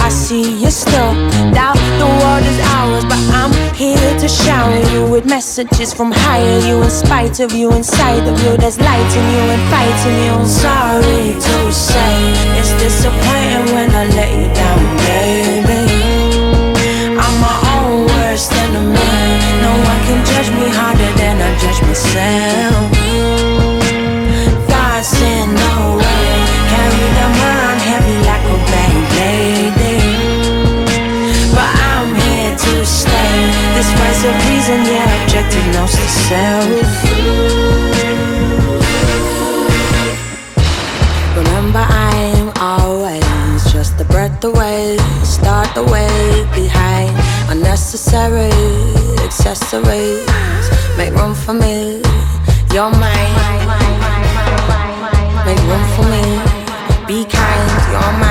I 0.00 0.08
see 0.08 0.58
you 0.62 0.70
still 0.70 1.12
doubt 1.52 1.78
the 1.98 2.06
world 2.06 2.44
is 2.52 2.60
ours, 2.78 3.04
but 3.04 3.20
I'm 3.34 3.52
here 3.74 4.12
to 4.18 4.28
shower 4.28 4.78
you 4.92 5.10
with 5.10 5.26
messages 5.26 5.92
from 5.92 6.12
higher. 6.12 6.58
You, 6.66 6.82
in 6.82 6.90
spite 6.90 7.40
of 7.40 7.52
you, 7.52 7.72
inside 7.72 8.26
of 8.26 8.36
you, 8.42 8.56
there's 8.56 8.78
light 8.78 9.10
in 9.18 9.26
you 9.34 9.44
and 9.54 9.62
fighting 9.70 10.18
you. 10.26 10.34
Sorry 10.46 11.34
to 11.46 11.72
say, 11.72 12.14
it's 12.58 12.72
disappointing 12.82 13.74
when 13.74 13.90
I 13.90 14.04
let 14.18 14.30
you 14.38 14.48
down, 14.54 14.80
baby. 15.06 15.82
I'm 17.22 17.34
my 17.40 17.56
own 17.76 18.06
worst 18.06 18.52
enemy. 18.52 19.20
No 19.64 19.72
one 19.90 20.00
can 20.06 20.20
judge 20.30 20.50
me 20.58 20.66
harder 20.78 21.12
than 21.18 21.36
I 21.42 21.50
judge 21.58 21.80
myself. 21.82 22.89
Voice 34.20 34.28
of 34.28 34.48
reason, 34.50 34.84
yeah, 34.84 35.22
objective 35.22 35.66
knows 35.72 35.92
the 35.92 36.08
self. 36.28 36.68
Remember, 41.36 41.78
I'm 41.78 42.52
always 42.60 43.72
just 43.72 43.98
a 43.98 44.04
breath 44.04 44.44
away. 44.44 44.98
Start 45.24 45.74
the 45.74 45.84
way 45.84 46.46
behind 46.54 47.16
unnecessary 47.48 48.52
accessories. 49.24 50.28
Make 50.98 51.14
room 51.14 51.34
for 51.34 51.54
me. 51.54 52.02
You're 52.74 52.90
mine. 52.90 53.68
Make 55.46 55.62
room 55.64 55.84
for 55.96 56.04
me. 56.12 56.24
Be 57.06 57.24
kind. 57.24 57.70
You're 57.90 58.12
mine. 58.20 58.29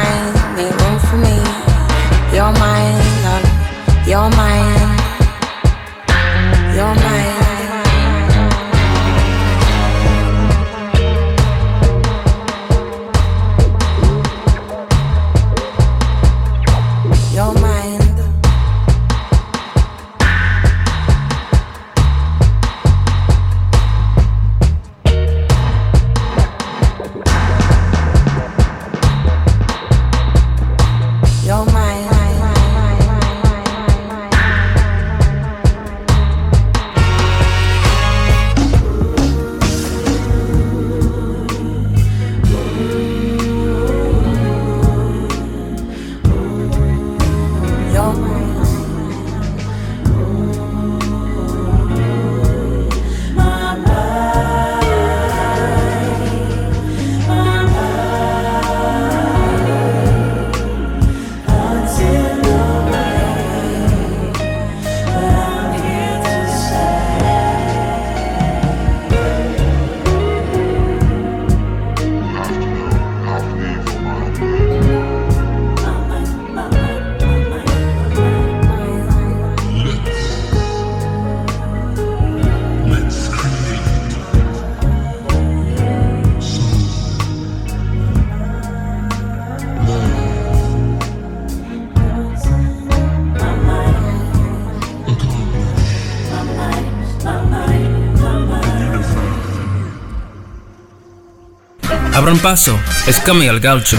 Paso, 102.42 102.80
escame 103.06 103.50
al 103.50 103.60
gaucho. 103.60 103.98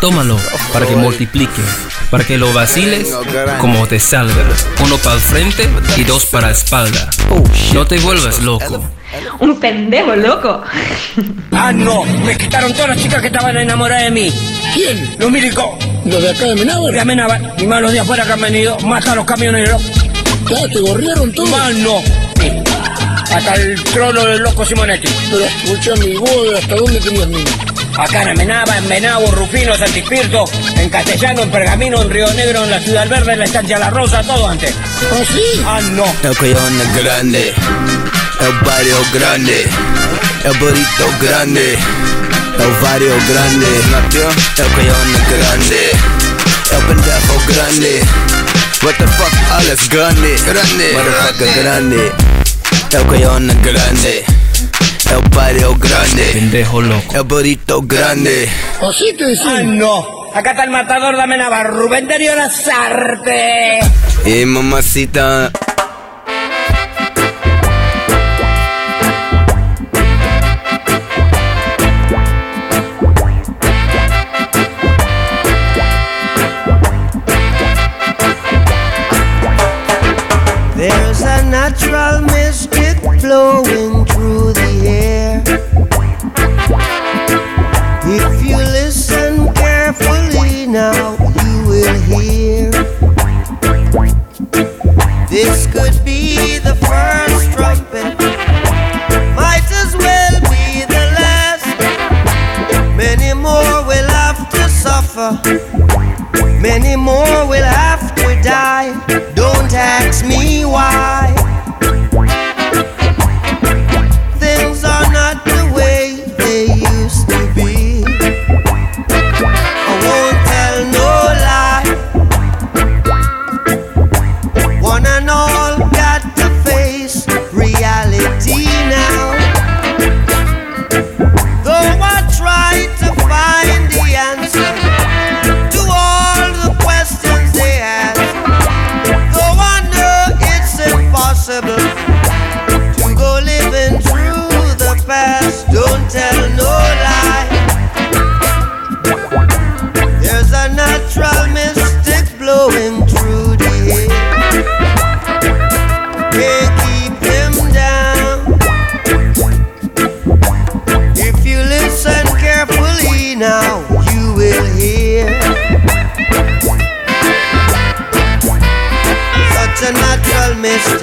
Tómalo 0.00 0.38
para 0.72 0.86
que 0.86 0.96
multiplique, 0.96 1.60
para 2.10 2.24
que 2.24 2.38
lo 2.38 2.52
vaciles 2.54 3.08
como 3.60 3.86
te 3.86 4.00
salga. 4.00 4.44
Uno 4.82 4.96
para 4.98 5.16
el 5.16 5.20
frente 5.20 5.68
y 5.96 6.04
dos 6.04 6.24
para 6.26 6.46
la 6.46 6.52
espalda. 6.54 7.10
No 7.74 7.86
te 7.86 7.98
vuelvas 7.98 8.40
loco. 8.40 8.82
Un 9.40 9.60
pendejo 9.60 10.16
loco. 10.16 10.62
Ah, 11.52 11.70
no, 11.72 12.04
me 12.04 12.36
quitaron 12.36 12.72
todas 12.72 12.90
las 12.90 12.98
chicas 12.98 13.20
que 13.20 13.26
estaban 13.26 13.56
enamoradas 13.56 14.04
de 14.04 14.10
mí. 14.10 14.32
¿Quién? 14.72 15.16
Los 15.18 15.30
milicos. 15.30 15.66
¿Los 16.06 16.22
de 16.22 16.30
acá 16.30 16.44
de 16.46 16.54
Menábar? 16.54 16.92
De 16.92 17.04
Menábar. 17.04 17.54
Y 17.58 17.66
más 17.66 17.82
los 17.82 17.92
de 17.92 18.00
afuera 18.00 18.24
que 18.24 18.32
han 18.32 18.40
venido, 18.40 18.78
más 18.80 19.06
a 19.06 19.14
los 19.14 19.26
camioneros. 19.26 19.82
¿Ya 20.48 20.68
te 20.68 20.80
gorrieron 20.80 21.32
todos? 21.32 21.50
Más 21.50 21.74
no. 21.74 22.02
Hasta 23.34 23.54
el 23.54 23.82
trono 23.84 24.24
del 24.24 24.42
loco 24.42 24.64
Simonetti. 24.64 25.08
Pero 25.30 25.44
escucha 25.44 25.94
mi 25.96 26.16
voz, 26.16 26.58
¿hasta 26.58 26.74
dónde 26.74 27.00
tenías 27.00 27.28
niños? 27.28 27.65
Acá 27.98 28.22
en 28.22 28.28
Amenaba, 28.28 28.76
en 28.76 28.88
Menabo, 28.88 29.30
Rufino, 29.30 29.74
Santispirto, 29.74 30.44
en 30.76 30.90
Castellano, 30.90 31.42
en 31.42 31.50
Pergamino, 31.50 32.02
en 32.02 32.10
Río 32.10 32.30
Negro, 32.34 32.64
en 32.64 32.70
la 32.70 32.78
Ciudad 32.80 33.08
Verde, 33.08 33.32
en 33.32 33.38
la 33.38 33.44
Estancia 33.46 33.78
La 33.78 33.88
Rosa, 33.88 34.22
todo 34.22 34.48
antes. 34.48 34.74
¿Oh, 35.12 35.24
sí? 35.24 35.62
Ah, 35.64 35.80
no. 35.92 36.04
El 36.22 36.36
collón 36.36 36.80
es 36.80 37.02
grande, 37.02 37.54
el 38.40 38.52
barrio 38.66 38.98
grande, 39.14 39.64
el 40.44 40.58
burrito 40.58 41.08
grande, 41.22 41.78
el 42.58 42.82
barrio 42.82 43.14
grande, 43.30 43.66
el 44.58 44.66
collón 44.72 45.14
es 45.14 45.38
grande, 45.38 45.90
el 46.72 46.82
pendejo 46.86 47.42
grande. 47.48 48.02
What 48.82 48.94
the 48.98 49.06
fuck, 49.06 49.32
alles 49.52 49.88
grande, 49.88 50.36
grande, 50.44 50.92
motherfucker 50.92 51.62
grande, 51.62 52.12
el 52.92 53.06
collón 53.06 53.50
es 53.50 53.62
grande. 53.62 54.35
El 55.10 55.28
barrio 55.30 55.76
grande, 55.78 56.30
pendejo 56.32 56.80
loco, 56.82 57.14
el 57.14 57.22
burrito 57.22 57.82
grande. 57.82 58.48
¿Así 58.80 59.12
te 59.16 59.24
decís? 59.24 59.42
Ah, 59.46 59.62
no. 59.62 60.06
Acá 60.34 60.50
está 60.50 60.64
el 60.64 60.70
matador 60.70 61.16
de 61.16 61.22
Amenaba, 61.22 61.62
Rubén 61.64 62.08
Darío 62.08 62.34
Lazarte. 62.34 63.78
Y 64.26 64.44
mamacita. 64.44 65.50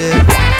Mystic 0.03 0.52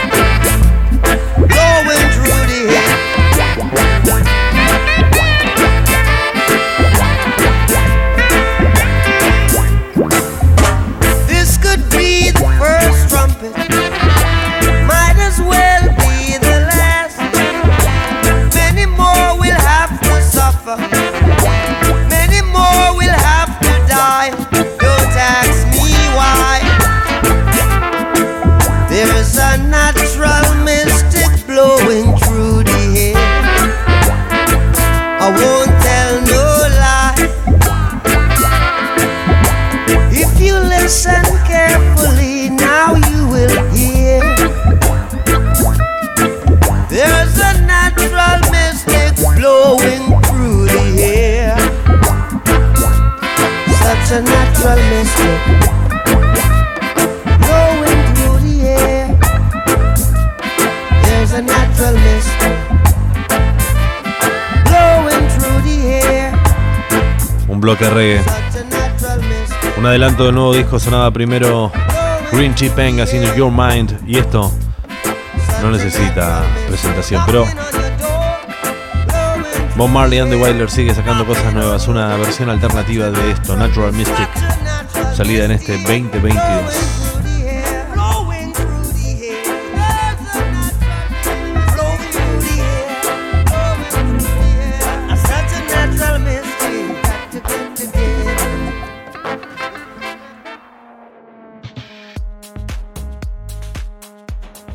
Un 69.78 69.86
adelanto 69.86 70.26
del 70.26 70.34
nuevo 70.34 70.52
disco 70.56 70.80
sonaba 70.80 71.12
primero 71.12 71.72
Green 72.32 72.56
Chip 72.56 72.74
Peng 72.74 73.00
haciendo 73.00 73.36
Your 73.36 73.52
Mind. 73.52 74.00
Y 74.08 74.18
esto 74.18 74.52
no 75.62 75.70
necesita 75.70 76.42
presentación, 76.68 77.22
pero 77.28 77.46
Bob 79.76 79.90
Marley 79.90 80.18
and 80.18 80.32
the 80.32 80.38
Wailers 80.38 80.74
sigue 80.74 80.92
sacando 80.96 81.24
cosas 81.24 81.54
nuevas. 81.54 81.88
Una 81.88 82.16
versión 82.18 82.50
alternativa 82.50 83.12
de 83.12 83.32
esto, 83.32 83.56
Natural 83.56 83.94
Mystic, 83.94 84.30
salida 85.16 85.46
en 85.46 85.52
este 85.52 85.74
2022. 85.74 87.03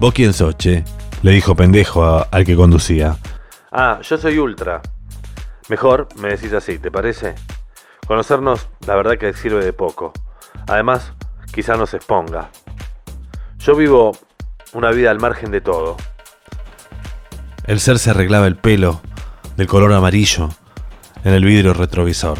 ¿Vos 0.00 0.12
quién 0.14 0.32
sos, 0.32 0.56
che? 0.56 0.84
Le 1.22 1.32
dijo 1.32 1.54
pendejo 1.56 2.04
a- 2.04 2.22
al 2.30 2.44
que 2.44 2.54
conducía. 2.54 3.16
Ah, 3.72 3.98
yo 4.02 4.16
soy 4.16 4.38
Ultra. 4.38 4.80
Mejor 5.68 6.08
me 6.16 6.28
decís 6.30 6.52
así, 6.52 6.78
¿te 6.78 6.90
parece? 6.90 7.34
Conocernos, 8.06 8.68
la 8.86 8.94
verdad 8.96 9.18
que 9.18 9.32
sirve 9.34 9.64
de 9.64 9.72
poco. 9.72 10.12
Además, 10.66 11.12
quizá 11.52 11.76
nos 11.76 11.92
exponga. 11.94 12.50
Yo 13.58 13.74
vivo 13.74 14.12
una 14.72 14.90
vida 14.90 15.10
al 15.10 15.18
margen 15.20 15.50
de 15.50 15.60
todo. 15.60 15.96
El 17.64 17.80
ser 17.80 17.98
se 17.98 18.10
arreglaba 18.10 18.46
el 18.46 18.56
pelo 18.56 19.00
del 19.56 19.66
color 19.66 19.92
amarillo 19.92 20.48
en 21.24 21.34
el 21.34 21.44
vidrio 21.44 21.74
retrovisor. 21.74 22.38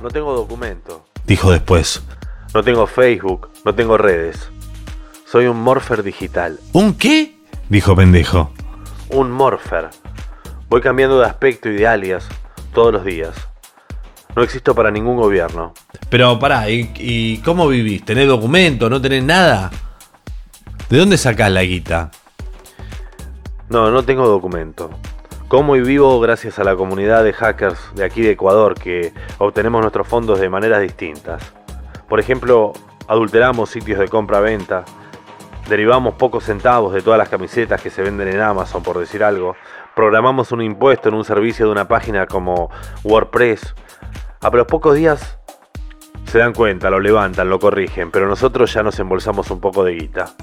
No 0.00 0.08
tengo 0.10 0.32
documento, 0.34 1.06
dijo 1.26 1.50
después. 1.50 2.02
No 2.54 2.62
tengo 2.62 2.86
Facebook, 2.86 3.50
no 3.64 3.74
tengo 3.74 3.96
redes. 3.98 4.50
Soy 5.30 5.46
un 5.46 5.62
morfer 5.62 6.02
digital. 6.02 6.58
¿Un 6.72 6.94
qué? 6.94 7.38
dijo 7.68 7.94
pendejo. 7.94 8.50
Un 9.10 9.30
morfer. 9.30 9.88
Voy 10.68 10.80
cambiando 10.80 11.20
de 11.20 11.26
aspecto 11.26 11.68
y 11.68 11.76
de 11.76 11.86
alias 11.86 12.28
todos 12.74 12.92
los 12.92 13.04
días. 13.04 13.36
No 14.34 14.42
existo 14.42 14.74
para 14.74 14.90
ningún 14.90 15.16
gobierno. 15.16 15.72
Pero 16.08 16.36
pará, 16.40 16.68
¿y, 16.68 16.92
y 16.96 17.38
cómo 17.42 17.68
vivís? 17.68 18.04
¿Tenés 18.04 18.26
documento? 18.26 18.90
¿No 18.90 19.00
tenés 19.00 19.22
nada? 19.22 19.70
¿De 20.88 20.98
dónde 20.98 21.16
sacás 21.16 21.52
la 21.52 21.62
guita? 21.62 22.10
No, 23.68 23.92
no 23.92 24.02
tengo 24.02 24.26
documento. 24.26 24.90
Como 25.46 25.76
y 25.76 25.80
vivo 25.80 26.18
gracias 26.18 26.58
a 26.58 26.64
la 26.64 26.74
comunidad 26.74 27.22
de 27.22 27.34
hackers 27.34 27.78
de 27.94 28.02
aquí 28.02 28.22
de 28.22 28.32
Ecuador 28.32 28.74
que 28.74 29.12
obtenemos 29.38 29.80
nuestros 29.80 30.08
fondos 30.08 30.40
de 30.40 30.48
maneras 30.48 30.82
distintas. 30.82 31.40
Por 32.08 32.18
ejemplo, 32.18 32.72
adulteramos 33.06 33.70
sitios 33.70 34.00
de 34.00 34.08
compra-venta, 34.08 34.84
derivamos 35.70 36.16
pocos 36.16 36.44
centavos 36.44 36.92
de 36.92 37.00
todas 37.00 37.16
las 37.16 37.28
camisetas 37.28 37.80
que 37.80 37.90
se 37.90 38.02
venden 38.02 38.28
en 38.28 38.40
Amazon, 38.40 38.82
por 38.82 38.98
decir 38.98 39.24
algo, 39.24 39.56
programamos 39.94 40.52
un 40.52 40.60
impuesto 40.60 41.08
en 41.08 41.14
un 41.14 41.24
servicio 41.24 41.66
de 41.66 41.72
una 41.72 41.88
página 41.88 42.26
como 42.26 42.70
WordPress. 43.04 43.74
A 44.42 44.50
los 44.50 44.66
pocos 44.66 44.96
días 44.96 45.38
se 46.26 46.38
dan 46.38 46.52
cuenta, 46.52 46.90
lo 46.90 47.00
levantan, 47.00 47.48
lo 47.48 47.58
corrigen, 47.58 48.10
pero 48.10 48.28
nosotros 48.28 48.74
ya 48.74 48.82
nos 48.82 48.98
embolsamos 48.98 49.50
un 49.50 49.60
poco 49.60 49.84
de 49.84 49.94
guita. 49.94 50.34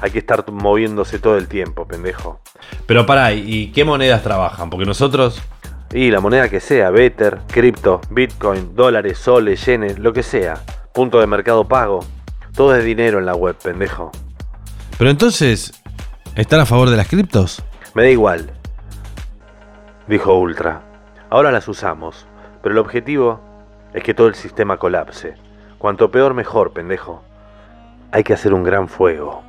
Hay 0.00 0.10
que 0.10 0.18
estar 0.18 0.44
moviéndose 0.50 1.18
todo 1.18 1.38
el 1.38 1.48
tiempo, 1.48 1.86
pendejo. 1.86 2.40
Pero 2.86 3.06
pará, 3.06 3.32
¿y 3.32 3.72
qué 3.72 3.84
monedas 3.84 4.22
trabajan? 4.22 4.68
Porque 4.68 4.84
nosotros... 4.84 5.40
Y 5.90 6.10
la 6.10 6.20
moneda 6.20 6.50
que 6.50 6.60
sea, 6.60 6.90
Bether, 6.90 7.38
cripto, 7.46 8.02
Bitcoin, 8.10 8.74
dólares, 8.74 9.18
soles, 9.18 9.64
yenes, 9.64 9.98
lo 9.98 10.12
que 10.12 10.22
sea. 10.22 10.60
Punto 10.92 11.18
de 11.18 11.26
mercado 11.26 11.66
pago. 11.66 12.04
Todo 12.54 12.74
es 12.74 12.84
dinero 12.84 13.18
en 13.18 13.26
la 13.26 13.34
web, 13.34 13.56
pendejo. 13.56 14.10
Pero 14.98 15.10
entonces, 15.10 15.72
¿están 16.34 16.60
a 16.60 16.66
favor 16.66 16.90
de 16.90 16.96
las 16.96 17.08
criptos? 17.08 17.62
Me 17.94 18.02
da 18.02 18.10
igual, 18.10 18.50
dijo 20.08 20.38
Ultra. 20.38 20.82
Ahora 21.30 21.52
las 21.52 21.68
usamos, 21.68 22.26
pero 22.62 22.72
el 22.72 22.78
objetivo 22.78 23.40
es 23.92 24.02
que 24.02 24.14
todo 24.14 24.28
el 24.28 24.34
sistema 24.34 24.78
colapse. 24.78 25.34
Cuanto 25.78 26.10
peor, 26.10 26.34
mejor, 26.34 26.72
pendejo. 26.72 27.22
Hay 28.10 28.24
que 28.24 28.32
hacer 28.32 28.52
un 28.54 28.64
gran 28.64 28.88
fuego. 28.88 29.42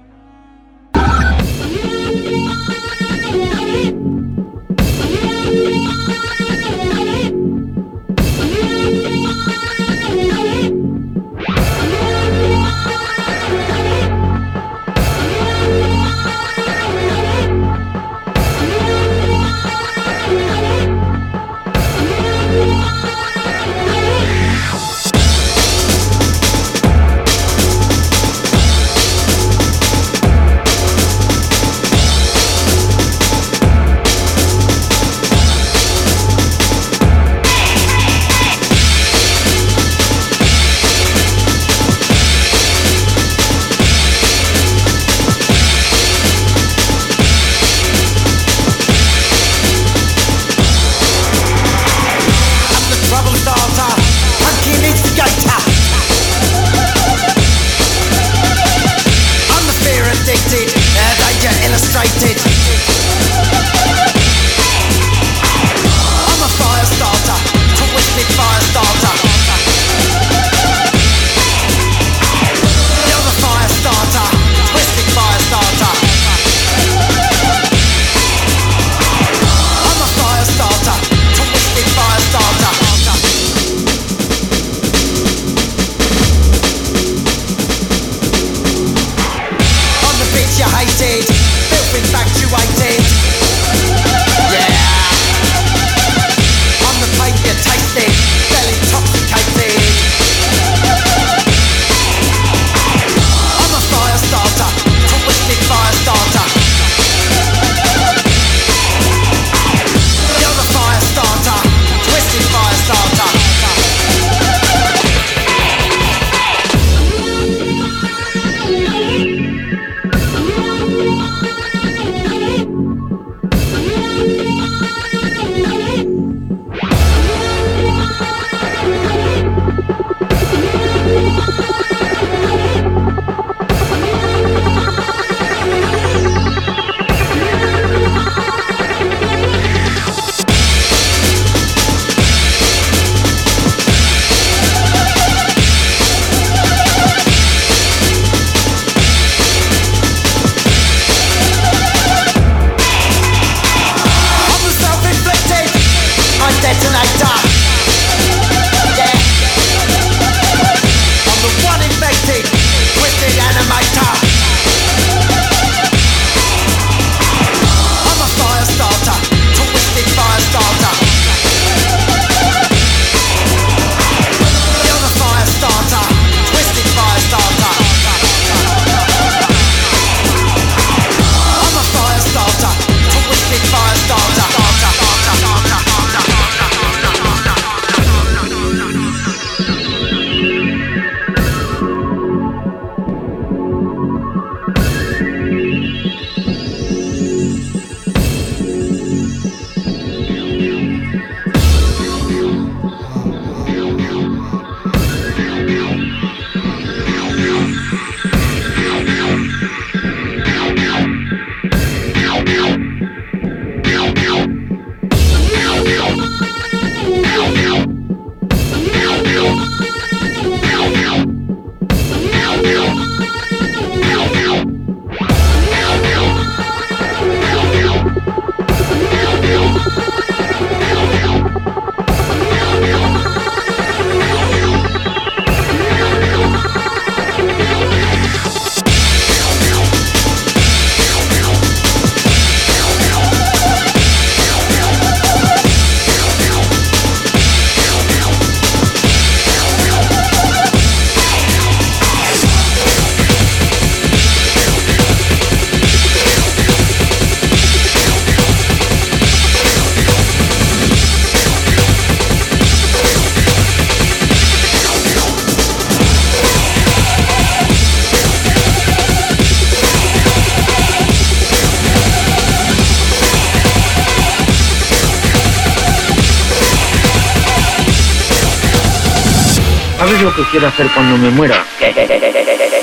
¿Sabes 280.20 280.36
lo 280.36 280.44
que 280.44 280.52
quiero 280.52 280.68
hacer 280.68 280.86
cuando 280.94 281.18
me 281.18 281.30
muera? 281.30 281.66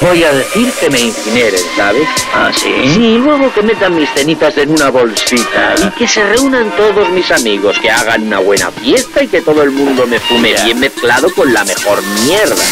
Voy 0.00 0.24
a 0.24 0.32
decir 0.32 0.72
que 0.80 0.88
me 0.88 1.00
incineren, 1.00 1.60
¿sabes? 1.76 2.08
¿Ah, 2.32 2.50
sí? 2.50 2.72
Sí, 2.94 3.18
luego 3.18 3.52
que 3.52 3.60
metan 3.60 3.94
mis 3.94 4.08
cenizas 4.08 4.56
en 4.56 4.70
una 4.70 4.88
bolsita 4.88 5.74
y 5.84 5.90
que 5.98 6.08
se 6.08 6.24
reúnan 6.24 6.74
todos 6.76 7.10
mis 7.10 7.30
amigos, 7.30 7.78
que 7.78 7.90
hagan 7.90 8.22
una 8.22 8.38
buena 8.38 8.70
fiesta 8.70 9.22
y 9.22 9.28
que 9.28 9.42
todo 9.42 9.62
el 9.62 9.70
mundo 9.70 10.06
me 10.06 10.18
fume 10.18 10.54
bien 10.64 10.80
mezclado 10.80 11.28
con 11.34 11.52
la 11.52 11.62
mejor 11.64 12.02
mierda. 12.24 12.64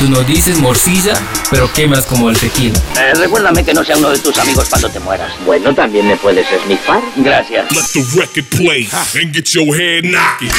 Tú 0.00 0.08
no 0.08 0.22
dices 0.24 0.58
morcilla, 0.58 1.14
pero 1.52 1.72
quemas 1.72 2.04
como 2.06 2.28
el 2.28 2.36
tequila. 2.36 2.76
Eh, 2.98 3.14
recuérdame 3.14 3.64
que 3.64 3.72
no 3.72 3.84
sea 3.84 3.96
uno 3.96 4.10
de 4.10 4.18
tus 4.18 4.36
amigos 4.38 4.68
cuando 4.68 4.90
te 4.90 4.98
mueras. 4.98 5.32
Bueno, 5.46 5.72
también 5.76 6.08
me 6.08 6.16
puedes 6.16 6.50
esnifar. 6.50 7.00
Gracias. 7.14 7.70
Let 7.70 7.84
the 7.92 8.20
record 8.20 8.46
play 8.50 8.88
and 9.14 9.32
get 9.32 9.44
your 9.52 9.76
head 9.76 10.02
knocking. 10.02 10.50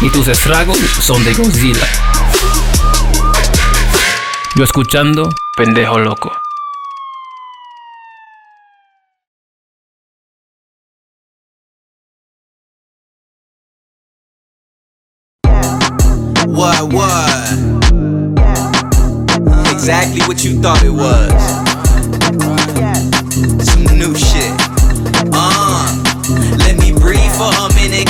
Y 0.00 0.10
tus 0.10 0.28
estragos 0.28 0.78
son 1.00 1.24
de 1.24 1.34
Godzilla. 1.34 1.86
Yo 4.54 4.62
escuchando, 4.62 5.28
pendejo 5.56 5.98
loco. 5.98 6.30
What, 16.46 16.92
what? 16.92 17.58
Exactly 19.72 20.22
what 20.28 20.44
you 20.44 20.60
thought 20.60 20.82
it 20.84 20.90
was. 20.90 21.32
Some 23.64 23.84
new 23.98 24.14
shit. 24.14 24.52
Uh, 25.32 25.86
let 26.58 26.78
me 26.78 26.92
breathe 26.92 27.32
for 27.32 27.50
a 27.52 27.68
minute, 27.74 28.08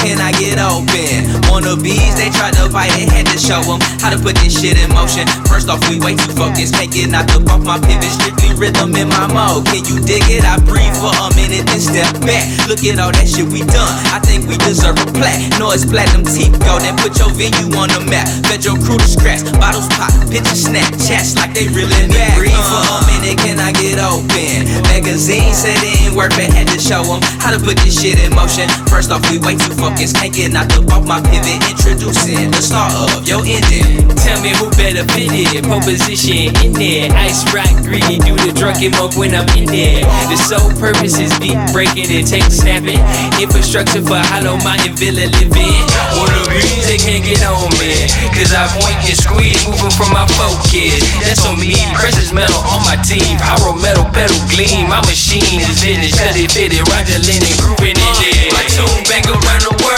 I 1.65 1.75
get? 1.75 1.99
Wannabes, 1.99 2.15
they 2.17 2.31
tried 2.31 2.55
to 2.55 2.69
bite 2.71 2.95
it, 2.95 3.09
had 3.09 3.27
to 3.27 3.39
show 3.39 3.61
them 3.63 3.81
how 3.99 4.11
to 4.11 4.19
put 4.19 4.37
this 4.39 4.55
shit 4.55 4.79
in 4.79 4.91
motion. 4.95 5.27
First 5.51 5.69
off, 5.69 5.83
we 5.89 5.99
way 5.99 6.15
too 6.15 6.33
focused, 6.39 6.75
can't 6.75 6.93
get 6.93 7.11
knocked 7.11 7.35
up 7.35 7.49
off 7.51 7.65
my 7.65 7.79
pivot, 7.81 8.13
strictly 8.15 8.55
rhythm 8.55 8.95
in 8.95 9.09
my 9.09 9.27
mode. 9.27 9.67
Can 9.67 9.83
you 9.87 9.99
dig 10.05 10.23
it? 10.31 10.45
I 10.45 10.59
breathe 10.63 10.95
for 10.99 11.11
a 11.11 11.29
minute, 11.35 11.67
then 11.67 11.81
step 11.81 12.15
back. 12.23 12.47
Look 12.69 12.85
at 12.85 12.99
all 12.99 13.11
that 13.11 13.27
shit 13.27 13.49
we 13.51 13.67
done, 13.67 13.91
I 14.15 14.21
think 14.23 14.47
we 14.47 14.57
deserve 14.63 14.99
a 15.03 15.07
plaque. 15.11 15.59
Noise 15.59 15.87
platinum 15.87 16.25
teeth 16.25 16.55
go, 16.63 16.79
then 16.79 16.95
put 16.99 17.19
your 17.19 17.33
venue 17.35 17.75
on 17.75 17.91
the 17.91 18.03
map. 18.07 18.29
Fed 18.47 18.63
your 18.63 18.79
crew 18.79 18.99
to 18.99 19.09
scratch, 19.09 19.43
bottles 19.59 19.89
pop, 19.99 20.13
pictures 20.31 20.69
snap, 20.69 20.91
chats 21.03 21.35
like 21.35 21.55
they 21.55 21.67
really 21.75 22.07
back. 22.13 22.39
Breathe 22.39 22.55
for 22.55 22.83
a 22.87 22.99
minute, 23.11 23.39
can 23.43 23.59
I 23.59 23.75
get 23.75 23.99
open? 23.99 24.69
Magazine 24.87 25.51
said 25.55 25.79
it 25.83 26.07
ain't 26.07 26.15
worth 26.15 26.39
it, 26.39 26.51
had 26.53 26.69
to 26.71 26.79
show 26.79 27.03
them 27.03 27.21
how 27.43 27.51
to 27.51 27.59
put 27.59 27.79
this 27.83 27.99
shit 27.99 28.21
in 28.21 28.35
motion. 28.35 28.69
First 28.87 29.11
off, 29.11 29.25
we 29.31 29.39
way 29.43 29.57
too 29.59 29.75
focused, 29.75 30.17
can't 30.17 30.33
get 30.33 30.53
knocked 30.53 30.77
up 30.77 30.87
off 30.93 31.07
my 31.07 31.21
pivot. 31.25 31.48
Introducing 31.49 32.53
the 32.53 32.61
start 32.61 32.93
of 33.17 33.25
your 33.25 33.41
ending. 33.41 34.05
Tell 34.21 34.37
me 34.45 34.53
who 34.61 34.69
better 34.77 35.09
fit 35.17 35.33
it. 35.33 35.65
Position 35.89 36.53
in 36.61 36.77
there. 36.77 37.09
Ice 37.17 37.49
rock 37.55 37.73
greedy. 37.81 38.21
Do 38.21 38.37
the 38.37 38.53
drunken 38.53 38.93
monk 39.01 39.17
when 39.17 39.33
I'm 39.33 39.49
in 39.57 39.65
there. 39.65 40.05
The 40.29 40.37
sole 40.37 40.69
purpose 40.77 41.17
is 41.17 41.33
beat 41.41 41.57
breaking 41.73 42.13
and 42.13 42.27
tape 42.29 42.53
snapping. 42.53 43.01
Infrastructure 43.41 44.05
for 44.05 44.21
hollow 44.29 44.61
mountain 44.61 44.93
villa 45.01 45.25
living. 45.41 45.81
One 46.21 46.29
of 46.29 46.45
these 46.53 46.85
they 46.85 47.01
can't 47.01 47.25
get 47.25 47.41
on 47.49 47.73
me. 47.81 48.05
Cause 48.37 48.53
I 48.53 48.69
point 48.77 49.01
and 49.09 49.17
squeeze 49.17 49.65
moving 49.65 49.95
from 49.97 50.13
my 50.13 50.29
focus. 50.37 51.01
That's 51.25 51.49
on 51.49 51.57
me. 51.57 51.81
Precious 51.97 52.37
metal 52.37 52.61
on 52.69 52.85
my 52.85 53.01
team. 53.01 53.41
Pyro 53.41 53.73
metal 53.81 54.05
pedal 54.13 54.37
gleam. 54.53 54.93
My 54.93 55.01
machine 55.09 55.65
is 55.65 55.81
vintage. 55.81 56.13
Cause 56.21 56.37
it 56.37 56.53
fitted. 56.53 56.85
Roger 56.93 57.17
Lennon 57.25 57.55
grooving 57.57 57.97
in 57.97 58.13
there. 58.21 58.53
My 58.53 58.65
tune 58.69 59.01
bang 59.09 59.25
around 59.25 59.65
the 59.65 59.73
world. 59.81 59.98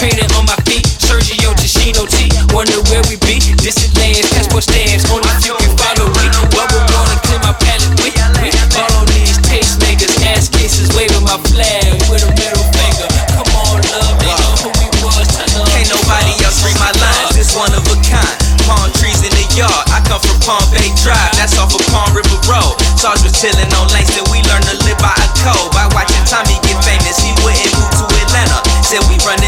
Training 0.00 0.32
on 0.32 0.48
my 0.48 0.56
feet. 0.64 0.88
Sergio 0.96 1.52
Tashino 1.60 2.08
T. 2.08 2.32
Wonder 2.56 2.80
where 2.88 3.04
we 3.12 3.20
be. 3.20 3.36
This 3.60 3.76
Distant 3.76 4.00
lands, 4.00 4.24
passport 4.32 4.64
stamps. 4.64 5.04
Only 5.12 5.28
few 5.44 5.52
can 5.60 5.76
follow 5.76 6.08
me. 6.08 6.24
Bubble 6.56 6.84
water, 6.88 7.20
clear 7.28 7.40
my 7.44 7.52
palate. 7.60 7.92
We, 8.00 8.08
we 8.40 8.48
follow 8.72 9.04
these 9.12 9.36
tastemakers. 9.44 10.16
Ass 10.24 10.48
cases, 10.48 10.88
waving 10.96 11.20
my 11.28 11.36
flag 11.52 12.00
with 12.08 12.24
a 12.24 12.32
middle 12.32 12.64
finger. 12.72 13.08
Come 13.28 13.52
on, 13.60 13.84
love, 13.92 14.16
they 14.24 14.32
who 14.64 14.72
we 14.72 14.88
was. 15.04 15.28
Up. 15.36 15.68
Can't 15.68 15.92
nobody 15.92 16.32
else 16.48 16.64
read 16.64 16.80
my 16.80 16.92
lines, 16.96 17.36
it's 17.36 17.52
one 17.52 17.72
of 17.76 17.84
a 17.84 17.96
kind. 18.00 18.36
Palm 18.64 18.88
trees 18.96 19.20
in 19.20 19.32
the 19.36 19.44
yard, 19.52 19.84
I 19.92 20.00
come 20.08 20.22
from 20.22 20.38
Palm 20.40 20.64
Bay 20.72 20.88
Drive, 21.02 21.34
that's 21.36 21.58
off 21.60 21.74
of 21.76 21.82
Palm 21.92 22.16
River 22.16 22.40
Road. 22.48 22.78
Sarge 22.96 23.20
was 23.20 23.34
chillin' 23.36 23.68
on 23.76 23.90
Langston, 23.92 24.24
we 24.32 24.40
learned 24.48 24.64
to 24.64 24.76
live 24.86 25.00
by 25.02 25.12
a 25.12 25.28
code. 25.44 25.68
By 25.74 25.90
watching 25.92 26.22
Tommy 26.24 26.56
get 26.64 26.78
famous, 26.84 27.18
he 27.18 27.34
wouldn't 27.42 27.72
move 27.76 27.92
to 28.00 28.04
Atlanta. 28.24 28.62
Said 28.86 29.02
we 29.10 29.18
run 29.26 29.40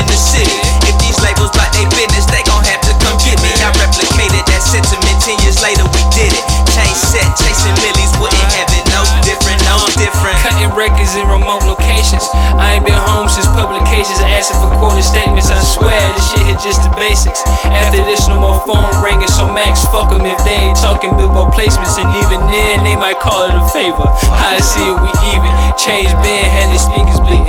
they 1.72 1.88
business, 1.96 2.28
they 2.28 2.44
gon' 2.44 2.62
have 2.68 2.84
to 2.84 2.92
come 3.00 3.16
get 3.24 3.40
me. 3.40 3.48
I 3.64 3.72
replicated 3.80 4.44
that 4.52 4.60
sentiment, 4.60 5.16
ten 5.24 5.40
years 5.40 5.64
later 5.64 5.88
we 5.88 6.02
did 6.12 6.36
it. 6.36 6.44
Change 6.76 6.98
set, 7.00 7.28
chasing 7.40 7.76
millies, 7.80 8.12
wouldn't 8.20 8.52
have 8.60 8.68
it 8.76 8.84
no 8.92 9.00
different, 9.24 9.58
no 9.64 9.80
different. 9.96 10.36
Cutting 10.44 10.68
records 10.76 11.16
in 11.16 11.24
remote 11.26 11.64
locations. 11.64 12.28
I 12.60 12.76
ain't 12.76 12.84
been 12.84 13.00
home 13.08 13.28
since 13.32 13.48
publications. 13.56 14.20
Asking 14.20 14.60
for 14.60 14.70
quarter 14.76 15.02
statements. 15.02 15.48
I 15.48 15.58
swear 15.64 15.96
this 16.12 16.24
shit 16.32 16.44
hit 16.44 16.58
just 16.60 16.84
the 16.84 16.92
basics. 16.94 17.40
After 17.64 18.04
this, 18.04 18.28
no 18.28 18.36
more 18.36 18.60
phone 18.68 18.84
ringing. 19.00 19.28
So 19.32 19.48
Max, 19.48 19.84
fuck 19.88 20.02
fuck 20.02 20.12
'em 20.12 20.26
if 20.26 20.38
they 20.44 20.54
ain't 20.54 20.76
talking 20.76 21.16
billboard 21.16 21.52
placements. 21.54 21.96
And 21.98 22.08
even 22.16 22.40
then, 22.50 22.84
they 22.84 22.96
might 22.96 23.20
call 23.20 23.44
it 23.44 23.54
a 23.54 23.64
favor. 23.68 24.06
I 24.32 24.58
see 24.60 24.82
it, 24.82 24.98
we 25.00 25.10
even. 25.32 25.52
Change 25.76 26.10
band, 26.22 26.46
had 26.50 26.68
the 26.74 26.78
speakers 26.78 27.20
bleeding. 27.20 27.48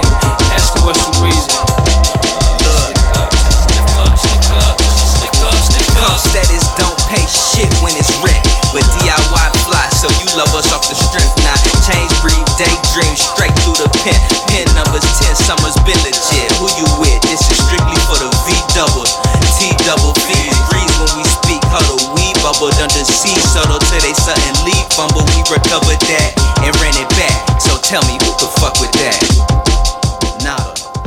Ask 0.54 0.76
what's 0.86 1.04
the 1.06 1.24
reason. 1.24 2.13
Pay 7.14 7.26
shit 7.30 7.70
when 7.86 7.94
it's 7.94 8.10
rent. 8.26 8.42
But 8.74 8.82
DIY 8.98 9.48
fly, 9.70 9.86
so 9.94 10.10
you 10.18 10.26
love 10.34 10.50
us 10.58 10.74
off 10.74 10.90
the 10.90 10.98
strength. 10.98 11.38
Now 11.46 11.54
change 11.86 12.10
breed, 12.26 12.42
daydream, 12.58 13.14
straight 13.14 13.54
through 13.62 13.78
the 13.78 13.90
pen. 14.02 14.18
Pen 14.50 14.66
numbers 14.74 15.06
10, 15.22 15.38
summers 15.38 15.78
been 15.86 16.00
legit. 16.02 16.50
Who 16.58 16.66
you 16.74 16.90
with? 16.98 17.22
This 17.30 17.46
is 17.54 17.62
strictly 17.62 17.98
for 18.10 18.18
the 18.18 18.30
V 18.50 18.58
double. 18.74 19.06
T 19.54 19.70
double 19.86 20.18
V 20.26 20.30
breeze 20.74 20.96
when 20.98 21.14
we 21.22 21.26
speak. 21.30 21.62
Huddle, 21.70 22.02
we 22.18 22.34
bubbled 22.42 22.74
under 22.82 23.06
sea. 23.06 23.38
Subtle 23.54 23.78
till 23.78 24.02
they 24.02 24.18
sudden 24.18 24.54
leave. 24.66 24.88
Fumble, 24.98 25.22
we 25.38 25.46
recovered 25.54 26.02
that 26.10 26.34
and 26.66 26.74
ran 26.82 26.98
it 26.98 27.10
back. 27.14 27.62
So 27.62 27.78
tell 27.78 28.02
me, 28.10 28.18
who 28.26 28.34
could 28.42 28.54
fuck 28.58 28.82
with 28.82 28.94
that? 28.98 29.22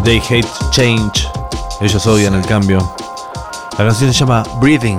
They 0.07 0.19
hate 0.19 0.47
change. 0.71 1.27
Ellos 1.81 2.07
odian 2.07 2.35
el 2.35 2.47
cambio. 2.47 2.79
La 3.77 3.85
canción 3.85 4.13
se 4.13 4.21
llama 4.21 4.45
Breathing, 4.61 4.99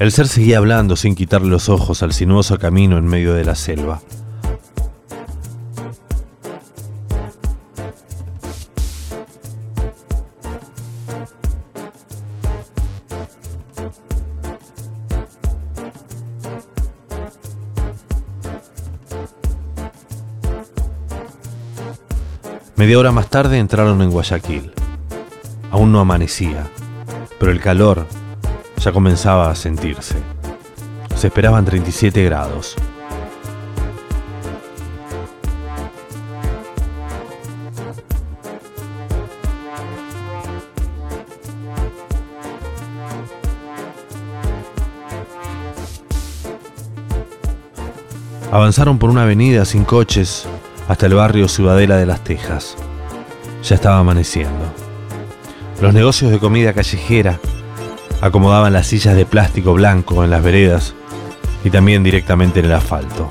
El 0.00 0.10
ser 0.10 0.26
seguía 0.26 0.58
hablando 0.58 0.96
sin 0.96 1.14
quitarle 1.14 1.48
los 1.48 1.68
ojos 1.68 2.02
al 2.02 2.12
sinuoso 2.12 2.58
camino 2.58 2.98
en 2.98 3.06
medio 3.06 3.32
de 3.32 3.44
la 3.44 3.54
selva. 3.54 4.02
Media 22.74 22.98
hora 22.98 23.12
más 23.12 23.30
tarde 23.30 23.58
entraron 23.58 24.02
en 24.02 24.10
Guayaquil. 24.10 24.72
Aún 25.70 25.92
no 25.92 26.00
amanecía, 26.00 26.66
pero 27.38 27.52
el 27.52 27.60
calor 27.60 28.06
ya 28.84 28.92
comenzaba 28.92 29.50
a 29.50 29.54
sentirse. 29.54 30.14
Se 31.16 31.28
esperaban 31.28 31.64
37 31.64 32.22
grados. 32.22 32.76
Avanzaron 48.52 48.98
por 48.98 49.08
una 49.08 49.22
avenida 49.22 49.64
sin 49.64 49.84
coches 49.84 50.46
hasta 50.88 51.06
el 51.06 51.14
barrio 51.14 51.48
Ciudadela 51.48 51.96
de 51.96 52.04
las 52.04 52.22
Tejas. 52.22 52.76
Ya 53.62 53.76
estaba 53.76 53.98
amaneciendo. 53.98 54.66
Los 55.80 55.94
negocios 55.94 56.30
de 56.30 56.38
comida 56.38 56.74
callejera 56.74 57.40
acomodaban 58.20 58.72
las 58.72 58.86
sillas 58.86 59.16
de 59.16 59.26
plástico 59.26 59.74
blanco 59.74 60.24
en 60.24 60.30
las 60.30 60.42
veredas 60.42 60.94
y 61.64 61.70
también 61.70 62.02
directamente 62.02 62.60
en 62.60 62.66
el 62.66 62.72
asfalto. 62.72 63.30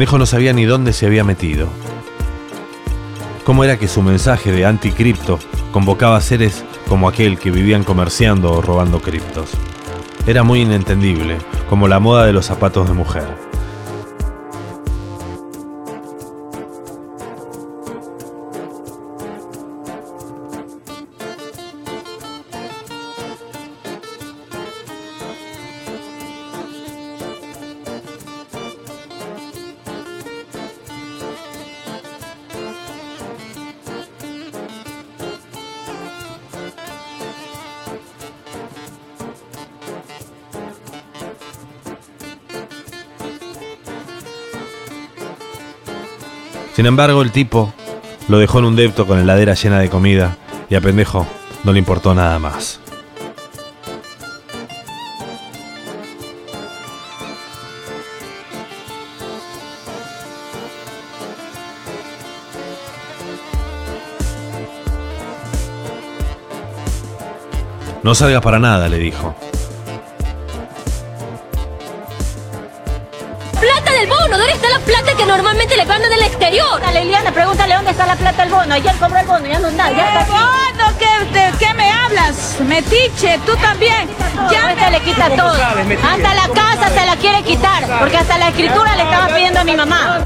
Pendejo 0.00 0.16
no 0.16 0.24
sabía 0.24 0.54
ni 0.54 0.64
dónde 0.64 0.94
se 0.94 1.04
había 1.04 1.24
metido. 1.24 1.68
¿Cómo 3.44 3.64
era 3.64 3.78
que 3.78 3.86
su 3.86 4.00
mensaje 4.00 4.50
de 4.50 4.64
anticripto 4.64 5.38
convocaba 5.72 6.16
a 6.16 6.22
seres 6.22 6.64
como 6.88 7.06
aquel 7.06 7.38
que 7.38 7.50
vivían 7.50 7.84
comerciando 7.84 8.50
o 8.50 8.62
robando 8.62 9.02
criptos? 9.02 9.50
Era 10.26 10.42
muy 10.42 10.62
inentendible, 10.62 11.36
como 11.68 11.86
la 11.86 12.00
moda 12.00 12.24
de 12.24 12.32
los 12.32 12.46
zapatos 12.46 12.88
de 12.88 12.94
mujer. 12.94 13.49
Sin 46.80 46.86
embargo, 46.86 47.20
el 47.20 47.30
tipo 47.30 47.74
lo 48.28 48.38
dejó 48.38 48.60
en 48.60 48.64
un 48.64 48.74
depto 48.74 49.06
con 49.06 49.18
heladera 49.18 49.52
llena 49.52 49.78
de 49.80 49.90
comida 49.90 50.38
y 50.70 50.76
a 50.76 50.80
pendejo 50.80 51.26
no 51.62 51.74
le 51.74 51.78
importó 51.78 52.14
nada 52.14 52.38
más. 52.38 52.80
No 68.02 68.14
salgas 68.14 68.40
para 68.40 68.58
nada, 68.58 68.88
le 68.88 68.96
dijo. 68.96 69.36
Pregúntale 77.40 77.74
dónde 77.74 77.90
está 77.92 78.04
la 78.04 78.16
plata 78.16 78.42
del 78.42 78.52
bono. 78.52 78.74
Ayer 78.74 78.94
cobró 78.96 79.18
el 79.18 79.26
bono, 79.26 79.46
ya 79.46 79.58
no 79.58 79.68
está. 79.68 79.90
Ya 79.90 80.08
está 80.08 80.20
aquí. 80.20 80.30
bono? 80.30 80.98
¿Qué, 80.98 81.40
de 81.40 81.58
qué 81.58 81.72
me 81.72 81.90
hablas? 81.90 82.56
Metiche, 82.60 83.38
tú 83.46 83.56
también. 83.56 84.08
Ya 84.50 84.74
Ya 84.74 84.90
le 84.90 85.00
quita 85.00 85.30
todo. 85.30 85.52
Hasta 85.52 86.34
la 86.34 86.48
casa 86.48 86.88
se 86.90 87.06
la 87.06 87.16
quiere 87.16 87.42
quitar. 87.42 87.82
Porque 87.98 88.18
hasta 88.18 88.36
la 88.36 88.48
escritura 88.48 88.94
le 88.94 89.04
estaba 89.04 89.28
pidiendo 89.28 89.60
a 89.60 89.64
mi 89.64 89.74
mamá. 89.74 90.18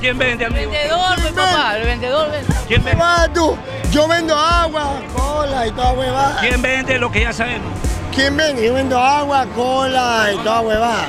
¿Quién 0.00 0.18
vende, 0.18 0.46
amigo? 0.46 0.70
vendedor, 0.70 1.20
mi 1.20 1.30
papá, 1.30 1.76
el 1.76 1.84
vendedor 1.86 2.30
vende. 2.30 2.54
¿Quién 2.66 2.84
vende? 2.84 3.04
tú? 3.34 3.56
Yo 3.90 4.08
vendo 4.08 4.38
agua, 4.38 5.00
cola 5.14 5.66
y 5.66 5.70
toda 5.70 5.92
huevada. 5.92 6.40
¿Quién 6.40 6.62
vende 6.62 6.98
lo 6.98 7.10
que 7.10 7.20
ya 7.22 7.32
sabemos? 7.32 7.70
¿Quién 8.14 8.36
vende? 8.36 8.66
Yo 8.66 8.74
vendo 8.74 8.98
agua, 8.98 9.46
cola 9.54 10.30
y 10.32 10.36
toda 10.38 10.60
huevada. 10.60 11.06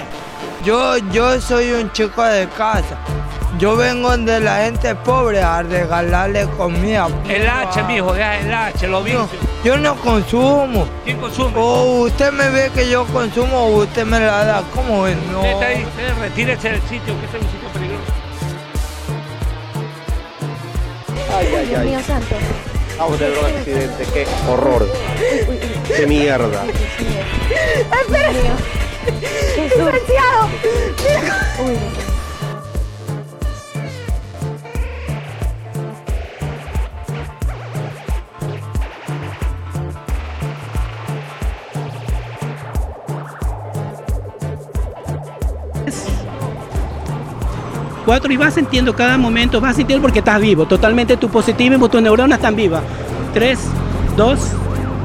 Yo, 0.63 0.97
yo 1.11 1.39
soy 1.39 1.71
un 1.71 1.91
chico 1.91 2.23
de 2.23 2.47
casa. 2.49 2.97
Yo 3.57 3.77
vengo 3.77 4.17
de 4.17 4.41
la 4.41 4.57
gente 4.65 4.93
pobre 4.95 5.41
a 5.41 5.61
regalarle 5.63 6.45
comida. 6.57 7.07
El 7.29 7.47
H, 7.47 7.83
mijo, 7.83 8.13
el 8.13 8.53
H, 8.53 8.87
lo 8.87 9.01
viste. 9.01 9.37
Yo 9.63 9.77
no 9.77 9.95
consumo. 9.95 10.85
¿Quién 11.05 11.17
consume? 11.19 11.53
O 11.55 12.01
usted 12.03 12.33
me 12.33 12.49
ve 12.49 12.69
que 12.75 12.89
yo 12.89 13.05
consumo 13.05 13.57
o 13.67 13.83
usted 13.83 14.05
me 14.05 14.19
la 14.19 14.43
da. 14.43 14.63
¿Cómo 14.73 15.07
es? 15.07 15.15
No. 15.31 15.39
Usted 15.39 15.51
está 15.53 15.65
ahí, 15.67 15.85
usted 15.85 16.21
retírese 16.21 16.69
del 16.71 16.81
sitio, 16.81 17.19
que 17.19 17.25
este 17.25 17.37
es 17.37 17.43
un 17.43 17.49
sitio 17.49 17.69
peligroso. 17.69 18.13
Ay, 21.37 21.47
ay, 21.57 21.65
Dios 21.65 21.79
ay. 21.79 21.87
mío 21.87 21.99
santo. 22.05 22.35
Vamos 22.97 23.19
de 23.19 23.29
un 23.31 23.45
accidente, 23.45 24.05
qué 24.13 24.27
horror. 24.49 24.89
Qué 25.87 26.05
mierda. 26.07 26.63
¡Espera! 28.01 28.31
¡Licenciado! 29.55 30.49
Uy, 31.59 31.77
Cuatro 48.05 48.31
y 48.31 48.37
vas 48.37 48.53
sintiendo 48.53 48.95
cada 48.95 49.17
momento, 49.17 49.59
vas 49.59 49.75
sintiendo 49.75 50.03
porque 50.03 50.19
estás 50.19 50.39
vivo, 50.39 50.67
totalmente 50.67 51.17
tu 51.17 51.27
positivismo, 51.27 51.89
tus 51.89 52.01
neuronas 52.03 52.37
están 52.37 52.55
vivas. 52.55 52.83
Tres, 53.33 53.59
dos, 54.15 54.39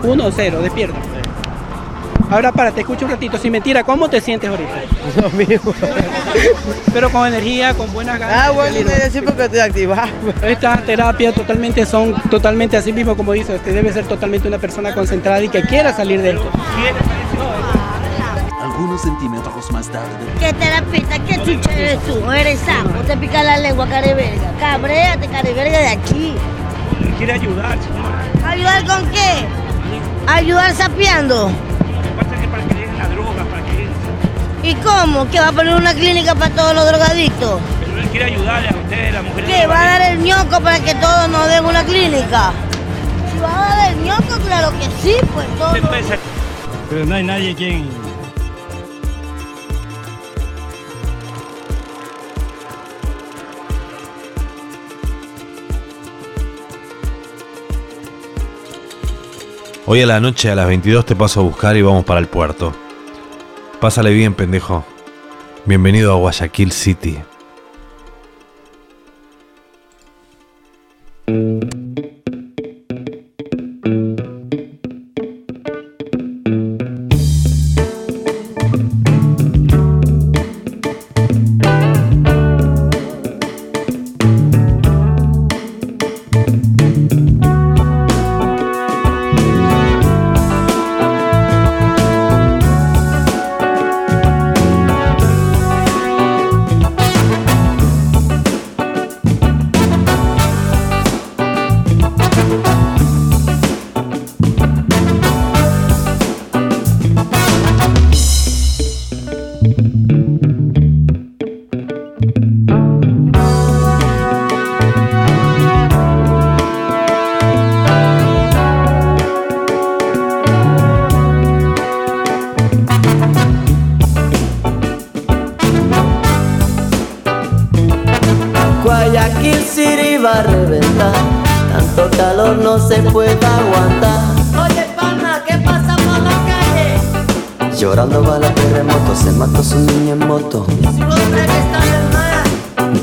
uno, 0.02 0.30
cero, 0.30 0.60
despierta. 0.60 0.98
Ahora 2.30 2.52
para, 2.52 2.70
te 2.70 2.82
escucho 2.82 3.06
un 3.06 3.10
ratito, 3.10 3.38
sin 3.38 3.50
mentira, 3.52 3.82
¿cómo 3.82 4.08
te 4.08 4.20
sientes 4.20 4.48
ahorita? 4.48 4.82
Lo 5.20 5.30
mismo. 5.30 5.74
Pero 6.92 7.10
con 7.10 7.26
energía, 7.26 7.74
con 7.74 7.92
buenas 7.92 8.20
ganas. 8.20 8.36
Ah, 8.38 8.50
bueno, 8.50 8.76
decís 8.76 9.22
porque 9.24 9.44
estoy 9.44 9.60
activado. 9.60 10.08
Estas 10.42 10.84
terapias 10.84 11.34
totalmente 11.34 11.84
son 11.86 12.14
totalmente 12.30 12.76
así 12.76 12.92
mismo 12.92 13.16
como 13.16 13.32
dice, 13.32 13.56
usted 13.56 13.74
debe 13.74 13.92
ser 13.92 14.04
totalmente 14.04 14.46
una 14.46 14.58
persona 14.58 14.94
concentrada 14.94 15.42
y 15.42 15.48
que 15.48 15.62
quiera 15.62 15.92
salir 15.92 16.20
de 16.22 16.30
esto. 16.30 16.50
Algunos 18.60 19.00
centímetros 19.00 19.72
más 19.72 19.88
tarde. 19.88 20.08
¿Qué 20.38 20.52
terapista? 20.52 21.18
¿Qué 21.20 21.36
chucha 21.42 21.72
eres 21.72 21.98
tú? 22.04 22.30
¿Eres 22.30 22.60
sapo? 22.60 22.90
Te 23.06 23.16
pica 23.16 23.42
la 23.42 23.56
lengua, 23.56 23.86
careverga. 23.88 24.52
Cabréate, 24.58 25.28
careverga 25.28 25.78
de 25.78 25.88
aquí. 25.88 26.34
Quiere 27.16 27.32
ayudar, 27.32 27.78
señor. 27.82 28.44
¿Ayudar 28.44 28.86
con 28.86 29.10
qué? 29.10 29.46
¿Ayudar 30.26 30.74
sapeando? 30.74 31.48
Lo 31.48 32.02
que 32.02 32.08
pasa 32.10 32.34
es 32.34 32.40
que 32.40 32.48
para 32.48 32.62
que 32.64 32.74
lleguen 32.74 32.98
las 32.98 33.10
drogas, 33.10 33.46
para 33.46 33.62
que 33.64 33.72
lleguen. 33.72 33.92
¿Y 34.62 34.74
cómo? 34.74 35.30
¿Que 35.30 35.40
va 35.40 35.48
a 35.48 35.52
poner 35.52 35.74
una 35.74 35.94
clínica 35.94 36.34
para 36.34 36.54
todos 36.54 36.74
los 36.74 36.86
drogadictos? 36.86 37.60
Pero 37.80 37.98
él 37.98 38.08
quiere 38.08 38.26
ayudarle 38.26 38.68
a 38.68 38.72
ustedes, 38.72 39.14
las 39.14 39.24
mujeres. 39.24 39.50
¿Qué? 39.50 39.66
¿Va 39.66 39.80
a 39.80 39.84
dar 39.84 40.12
el 40.12 40.22
ñoco 40.22 40.60
para 40.60 40.80
que 40.80 40.94
todos 40.96 41.28
nos 41.30 41.48
den 41.48 41.64
una 41.64 41.82
clínica? 41.84 42.52
Si 43.32 43.40
va 43.40 43.72
a 43.72 43.76
dar 43.76 43.92
el 43.92 44.02
ñoco, 44.04 44.38
claro 44.46 44.70
que 44.78 44.84
sí, 45.02 45.16
pues 45.32 45.46
todos. 45.58 45.78
Pero 46.90 47.06
no 47.06 47.14
hay 47.14 47.22
nadie 47.22 47.54
quien. 47.54 47.99
Hoy 59.92 60.02
a 60.02 60.06
la 60.06 60.20
noche 60.20 60.48
a 60.48 60.54
las 60.54 60.68
22 60.68 61.04
te 61.04 61.16
paso 61.16 61.40
a 61.40 61.42
buscar 61.42 61.76
y 61.76 61.82
vamos 61.82 62.04
para 62.04 62.20
el 62.20 62.28
puerto. 62.28 62.72
Pásale 63.80 64.12
bien, 64.12 64.34
pendejo. 64.34 64.84
Bienvenido 65.64 66.12
a 66.12 66.16
Guayaquil 66.16 66.70
City. 66.70 67.18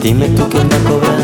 Dime 0.08 0.30
tú 0.30 0.48
quién 0.50 0.70
va 0.70 0.78
a 0.78 0.90
cobrar. 0.90 1.20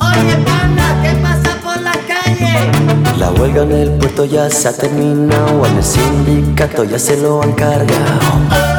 oye, 0.00 0.36
pana, 0.44 1.00
¿qué 1.00 1.12
pasa 1.22 1.56
por 1.62 1.80
la 1.80 1.92
calle? 1.92 3.18
La 3.20 3.30
huelga 3.30 3.62
en 3.62 3.70
el 3.70 3.90
puerto 3.98 4.24
ya 4.24 4.50
se 4.50 4.66
ha 4.66 4.72
terminado, 4.72 5.64
en 5.64 5.76
el 5.76 5.84
sindicato 5.84 6.82
ya 6.82 6.98
se 6.98 7.16
lo 7.18 7.40
han 7.40 7.52
cargado. 7.52 8.69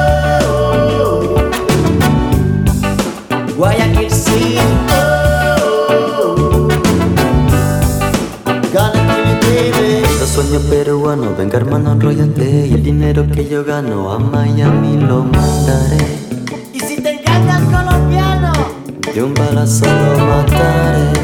Peruanos, 11.02 11.38
venga 11.38 11.58
hermano, 11.58 11.93
enrollate 11.93 12.68
Y 12.68 12.74
el 12.74 12.84
dinero 12.84 13.26
que 13.28 13.47
yo 13.47 13.64
gano 13.64 14.12
a 14.12 14.20
Miami 14.20 14.97
lo 14.97 15.24
mandaré. 15.24 15.97
Y 16.74 16.80
si 16.80 17.02
te 17.02 17.20
engañas 17.20 17.62
colombiano, 17.64 18.52
De 19.14 19.24
un 19.24 19.34
balazo 19.34 19.86
lo 19.86 20.26
mataré 20.26 21.20